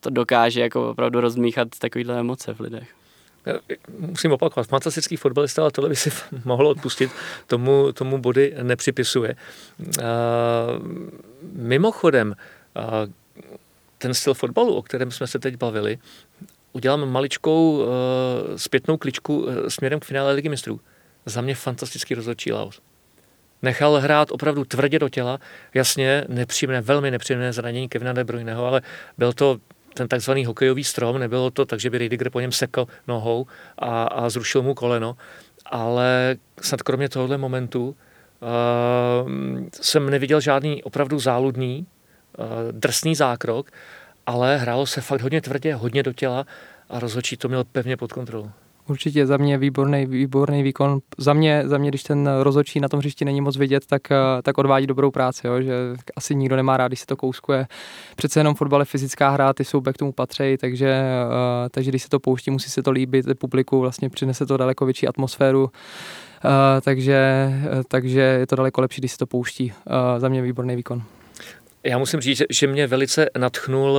[0.00, 2.97] to dokáže jako opravdu rozmíchat takovýhle emoce v lidech
[3.98, 6.10] musím opakovat, fantastický fotbalista, ale tohle by si
[6.44, 7.10] mohlo odpustit,
[7.46, 9.36] tomu, tomu body nepřipisuje.
[11.52, 12.34] Mimochodem,
[13.98, 15.98] ten styl fotbalu, o kterém jsme se teď bavili,
[16.72, 17.86] udělám maličkou
[18.56, 20.80] zpětnou kličku směrem k finále Ligy mistrů.
[21.26, 22.80] Za mě fantastický rozhodčí Laos.
[23.62, 25.38] Nechal hrát opravdu tvrdě do těla,
[25.74, 28.82] jasně, nepříjemné, velmi nepříjemné zranění Kevina De Bruyneho, ale
[29.18, 29.58] byl to
[29.98, 33.46] ten takzvaný hokejový strom, nebylo to tak, že by Riediger po něm sekl nohou
[33.78, 35.16] a, a zrušil mu koleno,
[35.66, 39.30] ale snad kromě tohohle momentu uh,
[39.80, 41.86] jsem neviděl žádný opravdu záludný,
[42.38, 43.70] uh, drsný zákrok,
[44.26, 46.46] ale hrálo se fakt hodně tvrdě, hodně do těla
[46.88, 48.50] a rozhodčí to měl pevně pod kontrolou.
[48.88, 50.98] Určitě za mě výborný, výborný výkon.
[51.18, 54.16] Za mě, za mě, když ten rozočí na tom hřišti není moc vidět, tak, eh,
[54.42, 55.62] tak odvádí dobrou práci, jo?
[55.62, 55.72] že
[56.16, 57.66] asi nikdo nemá rád, když se to kouskuje.
[58.16, 62.02] Přece jenom fotbal je fyzická hra, ty soubek k tomu patří, takže, uh, takže když
[62.02, 65.62] se to pouští, musí se to líbit publiku, vlastně přinese to daleko větší atmosféru.
[65.62, 65.70] Uh,
[66.80, 67.50] takže,
[67.88, 69.72] takže je to daleko lepší, když se to pouští.
[70.18, 71.02] Za mě výborný výkon.
[71.84, 73.98] Já musím říct, že mě velice natchnul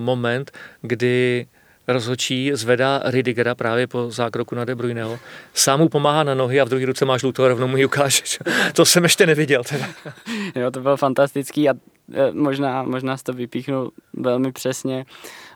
[0.00, 0.50] moment,
[0.82, 1.46] kdy
[1.88, 5.18] rozhočí zvedá Ridigera právě po zákroku na De Bruyneho.
[5.54, 7.84] Sám mu pomáhá na nohy a v druhé ruce má žlutou a rovnou mu ji
[7.84, 8.38] ukážeš.
[8.72, 9.64] to jsem ještě neviděl.
[9.64, 9.86] Teda.
[10.54, 11.74] jo, to bylo fantastický a
[12.14, 15.06] e, možná, možná to vypíchnul velmi přesně,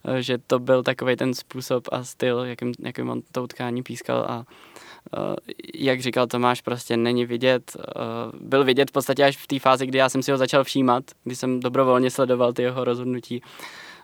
[0.05, 4.26] e, že to byl takový ten způsob a styl, jakým, jakým on to utkání pískal
[4.28, 4.45] a
[5.18, 5.35] Uh,
[5.74, 7.76] jak říkal Tomáš, prostě není vidět.
[8.41, 11.05] Byl vidět v podstatě až v té fázi, kdy já jsem si ho začal všímat,
[11.24, 13.43] kdy jsem dobrovolně sledoval ty jeho rozhodnutí.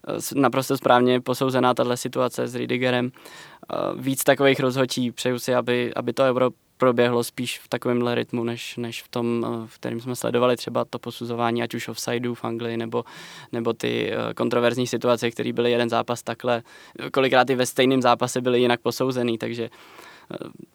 [0.07, 3.11] Eh, naprosto správně posouzená tahle situace s Ridigerem.
[3.13, 8.45] Eh, víc takových rozhodčí, přeju si, aby, aby to euro proběhlo spíš v takovémhle rytmu,
[8.45, 12.35] než, než v tom, eh, v kterým jsme sledovali třeba to posuzování, ať už offsideu
[12.35, 13.05] v Anglii, nebo,
[13.53, 16.63] nebo ty kontroverzní situace, které byly jeden zápas takhle,
[17.13, 19.71] kolikrát i ve stejném zápase byly jinak posouzený, takže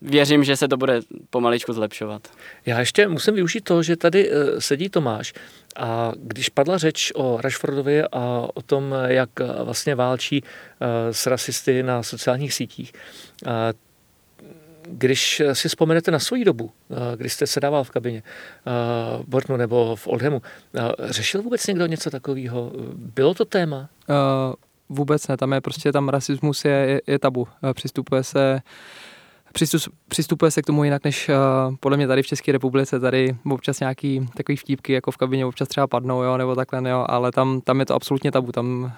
[0.01, 0.99] věřím, že se to bude
[1.29, 2.27] pomaličku zlepšovat.
[2.65, 5.33] Já ještě musím využít to, že tady sedí Tomáš
[5.75, 9.29] a když padla řeč o Rashfordovi a o tom, jak
[9.63, 12.93] vlastně válčí eh, s rasisty na sociálních sítích,
[13.47, 13.49] eh,
[14.87, 18.23] když si vzpomenete na svoji dobu, eh, kdy jste sedával v kabině
[19.21, 20.41] v Bortnu nebo v Oldhamu,
[20.99, 22.71] řešil vůbec někdo něco takového?
[22.95, 23.89] Bylo to téma?
[24.09, 24.53] Uh,
[24.89, 27.47] vůbec ne, tam je prostě, tam rasismus je, je, je tabu.
[27.73, 28.61] Přistupuje se
[30.07, 33.79] přistupuje se k tomu jinak, než uh, podle mě tady v České republice, tady občas
[33.79, 37.61] nějaký takový vtípky jako v kabině občas třeba padnou, jo, nebo takhle, jo, ale tam,
[37.61, 38.93] tam je to absolutně tabu, tam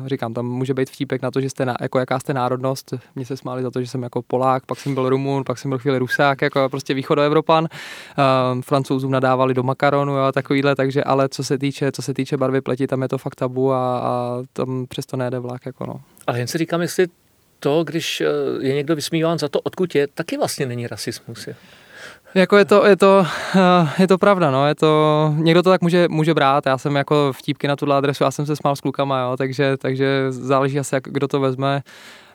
[0.00, 2.94] uh, říkám, tam může být vtípek na to, že jste, na, jako jaká jste národnost,
[3.14, 5.68] mě se smáli za to, že jsem jako Polák, pak jsem byl Rumun, pak jsem
[5.68, 11.28] byl chvíli Rusák, jako prostě východoevropan, uh, francouzům nadávali do makaronu, jo, takovýhle, takže, ale
[11.28, 14.42] co se týče, co se týče barvy pleti, tam je to fakt tabu a, a
[14.52, 16.00] tam přesto nejde vlak, jako no.
[16.26, 17.06] Ale jen si říkám, jestli
[17.60, 18.26] to, když eh,
[18.60, 21.46] je někdo vysmíván za to, odkud je, taky vlastně není rasismus.
[21.46, 21.54] Je.
[22.34, 25.80] Jako je to, je to, eh, je to pravda, no, je to, někdo to tak
[25.80, 28.80] může, může brát, já jsem jako vtípky na tuhle adresu, já jsem se smál s
[28.80, 31.82] klukama, jo, takže, takže záleží asi, jak, kdo to vezme.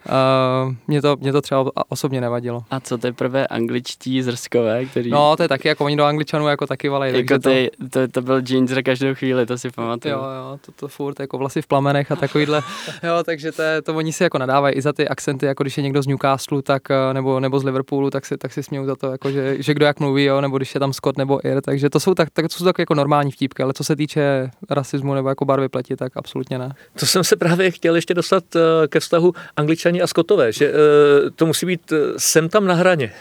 [0.06, 2.64] Uh, mě, to, mě to třeba osobně nevadilo.
[2.72, 5.10] A co teprve angličtí zrskové, který...
[5.10, 7.18] No, to je taky, jako oni do angličanů jako taky valej.
[7.18, 7.88] Jako ty, to...
[7.90, 10.14] to, to, byl ginger každou chvíli, to si pamatuju.
[10.14, 12.62] Jo, jo, to, to furt, jako vlasy v plamenech a takovýhle.
[13.04, 15.84] jo, takže to, to oni si jako nadávají i za ty akcenty, jako když je
[15.84, 18.96] někdo z Newcastle, tak, eh, nebo, nebo z Liverpoolu, tak si, tak si smějou za
[18.96, 21.62] to, jako že, že kdo jak mluví, jo, nebo když je tam Scott nebo Ir,
[21.62, 24.52] takže to jsou tak, tak, to jsou tak jako normální vtípky, ale co se týče
[24.70, 26.72] rasismu nebo jako barvy pleti, tak absolutně ne.
[27.00, 29.34] To jsem se právě chtěl ještě dostat eh, ke vztahu
[29.96, 33.12] Angličani a Skotové, že uh, to musí být uh, sem tam na hraně.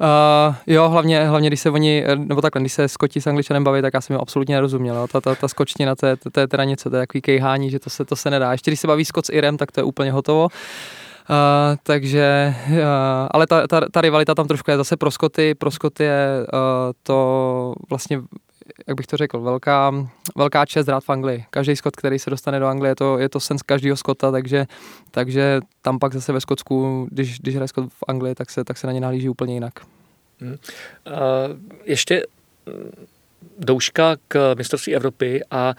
[0.00, 3.82] Uh, jo, hlavně, hlavně když se oni, nebo takhle, když se Skoti s Angličanem baví,
[3.82, 4.96] tak já jsem jim absolutně nerozuměl.
[4.96, 5.06] Jo.
[5.12, 7.70] Ta, ta, ta skočtina, to je, to, to je teda něco, to je takový kejhání,
[7.70, 8.52] že to se, to se nedá.
[8.52, 10.48] Ještě když se baví Skot s Irem, tak to je úplně hotovo.
[11.30, 12.76] Uh, takže, uh,
[13.30, 16.58] ale ta, ta, ta rivalita tam trošku je zase pro Skoty, pro Skoty je uh,
[17.02, 18.20] to vlastně
[18.86, 19.92] jak bych to řekl, velká,
[20.36, 21.44] velká čest rád v Anglii.
[21.50, 24.30] Každý Skot, který se dostane do Anglie, je to, je to sen z každého Skota,
[24.30, 24.66] takže,
[25.10, 28.78] takže tam pak zase ve Skotsku, když, když hraje Skot v Anglii, tak se, tak
[28.78, 29.74] se na ně nahlíží úplně jinak.
[30.40, 30.50] Hmm.
[30.50, 30.56] Uh,
[31.84, 32.26] ještě
[32.66, 33.06] mm,
[33.58, 35.74] douška k mistrovství Evropy a, a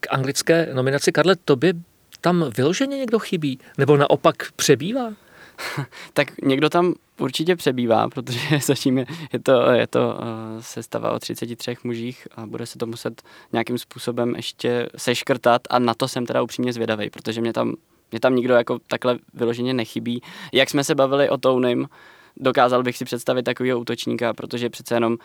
[0.00, 1.12] k anglické nominaci.
[1.12, 1.74] Karle, tobě
[2.20, 3.58] tam vyloženě někdo chybí?
[3.78, 5.12] Nebo naopak přebývá?
[6.12, 11.18] tak někdo tam určitě přebývá, protože zatím je, je to, je to uh, sestava o
[11.18, 13.22] 33 mužích a bude se to muset
[13.52, 17.74] nějakým způsobem ještě seškrtat a na to jsem teda upřímně zvědavý, protože mě tam,
[18.10, 20.22] mě tam nikdo jako takhle vyloženě nechybí.
[20.52, 21.88] Jak jsme se bavili o Tounym,
[22.36, 25.16] dokázal bych si představit takového útočníka, protože přece jenom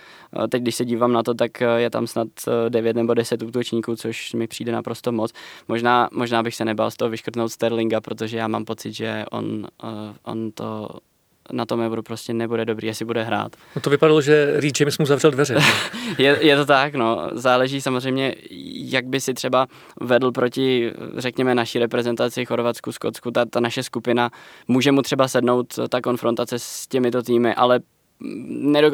[0.43, 2.27] eh, teď, když se dívám na to, tak eh, je tam snad
[2.69, 5.33] 9 nebo 10 útočníků, což mi přijde naprosto moc.
[5.67, 9.67] Možná, možná bych se nebál z toho vyškrtnout Sterlinga, protože já mám pocit, že on,
[10.23, 10.89] on to
[11.51, 13.55] na tom Euro prostě nebude dobrý, jestli bude hrát.
[13.75, 15.57] No to vypadalo, že Reed James mu zavřel dveře.
[16.17, 17.29] je, je, to tak, no.
[17.33, 18.35] Záleží samozřejmě,
[18.71, 19.67] jak by si třeba
[20.01, 24.29] vedl proti, řekněme, naší reprezentaci Chorvatsku, Skotsku, ta, ta naše skupina.
[24.67, 27.79] Může mu třeba sednout ta konfrontace s těmito týmy, ale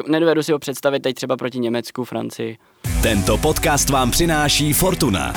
[0.08, 2.58] nedovedu si ho představit teď třeba proti Německu, Francii.
[3.02, 5.32] Tento podcast vám přináší Fortuna.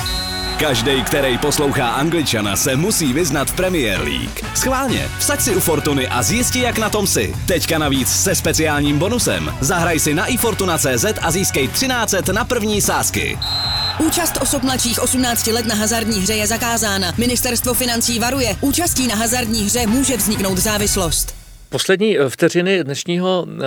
[0.60, 4.40] Každý, který poslouchá Angličana, se musí vyznat v Premier League.
[4.54, 7.34] Schválně, vsaď si u Fortuny a zjisti, jak na tom si.
[7.46, 9.54] Teďka navíc se speciálním bonusem.
[9.60, 13.38] Zahraj si na ifortuna.cz a získej 13 na první sázky.
[14.06, 17.12] Účast osob mladších 18 let na hazardní hře je zakázána.
[17.18, 18.56] Ministerstvo financí varuje.
[18.60, 21.34] Účastí na hazardní hře může vzniknout závislost.
[21.68, 23.58] Poslední eh, vteřiny dnešního uh,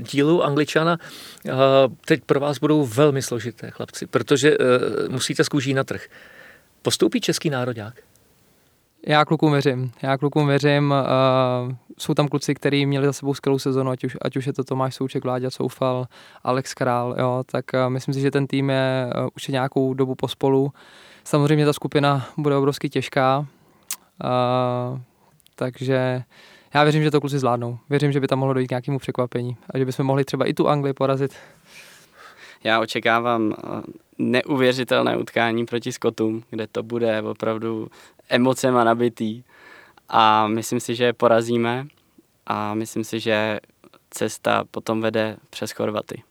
[0.00, 0.98] dílu Angličana
[1.44, 1.52] uh,
[2.04, 4.66] teď pro vás budou velmi složité, chlapci, protože uh,
[5.08, 6.02] musíte z na trh.
[6.82, 7.94] Postoupí český národák?
[9.06, 9.92] Já klukům věřím.
[10.02, 10.94] Já klukům věřím.
[11.66, 14.52] Uh, jsou tam kluci, kteří měli za sebou skvělou sezonu, ať už, ať už je
[14.52, 16.06] to Tomáš Souček, Láďa Soufal,
[16.44, 20.14] Alex Král, jo, tak uh, myslím si, že ten tým je uh, už nějakou dobu
[20.14, 20.72] pospolu.
[21.24, 24.98] Samozřejmě ta skupina bude obrovsky těžká, uh,
[25.54, 26.22] takže
[26.74, 27.78] já věřím, že to kluci zvládnou.
[27.90, 30.54] Věřím, že by tam mohlo dojít k nějakému překvapení a že bychom mohli třeba i
[30.54, 31.34] tu Anglii porazit.
[32.64, 33.54] Já očekávám
[34.30, 37.88] neuvěřitelné utkání proti Skotům, kde to bude opravdu
[38.28, 39.42] emocema nabitý
[40.08, 41.86] a myslím si, že je porazíme
[42.46, 43.60] a myslím si, že
[44.10, 46.22] cesta potom vede přes Chorvaty.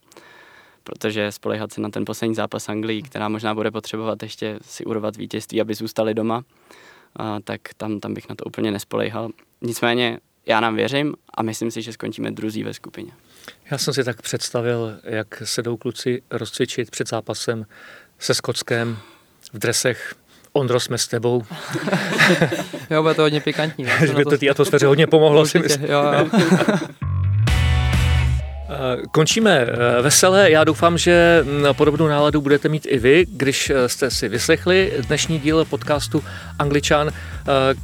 [0.84, 5.15] Protože spolehat se na ten poslední zápas Anglii, která možná bude potřebovat ještě si urvat
[5.15, 6.43] vítězství, aby zůstali doma,
[7.15, 9.30] a tak tam, tam bych na to úplně nespolejhal.
[9.61, 13.11] Nicméně já nám věřím a myslím si, že skončíme druzí ve skupině.
[13.72, 17.65] Já jsem si tak představil, jak se jdou kluci rozcvičit před zápasem
[18.19, 18.97] se Skotskem
[19.53, 20.15] v dresech
[20.53, 21.43] Ondro, jsme s tebou.
[22.89, 23.85] jo, bude to hodně pikantní.
[23.99, 25.85] Že by to té atmosféře hodně pomohlo, si myslím.
[25.85, 26.30] Jo, jo.
[28.72, 30.51] Eh, končíme eh, veselé.
[30.51, 35.39] Já doufám, že podobnou náladu budete mít i vy, když eh, jste si vyslechli dnešní
[35.39, 36.23] díl podcastu
[36.59, 37.11] Angličan,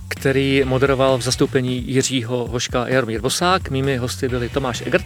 [0.07, 3.69] který moderoval v zastoupení Jiřího Hoška Jaromír Bosák.
[3.69, 5.05] Mými hosty byli Tomáš Egert.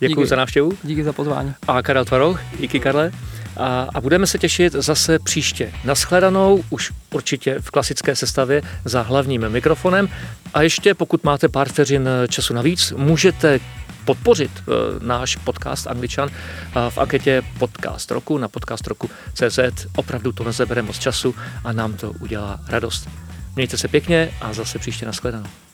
[0.00, 0.72] Děkuji za návštěvu.
[0.82, 1.54] Díky za pozvání.
[1.68, 2.40] A Karel Tvaroch.
[2.58, 3.12] Díky, Karle.
[3.56, 5.72] A, a budeme se těšit zase příště.
[5.84, 10.08] Naschledanou už určitě v klasické sestavě za hlavním mikrofonem.
[10.54, 13.60] A ještě pokud máte pár vteřin času navíc, můžete
[14.04, 19.58] podpořit uh, náš podcast Angličan uh, v anketě Podcast roku na podcastroku.cz.
[19.96, 23.08] Opravdu to nezabere moc času a nám to udělá radost.
[23.56, 25.69] Mějte se pěkně a zase příště nashledanou.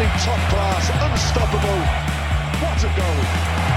[0.00, 1.80] Absolutely top class, unstoppable.
[2.60, 3.69] What a goal!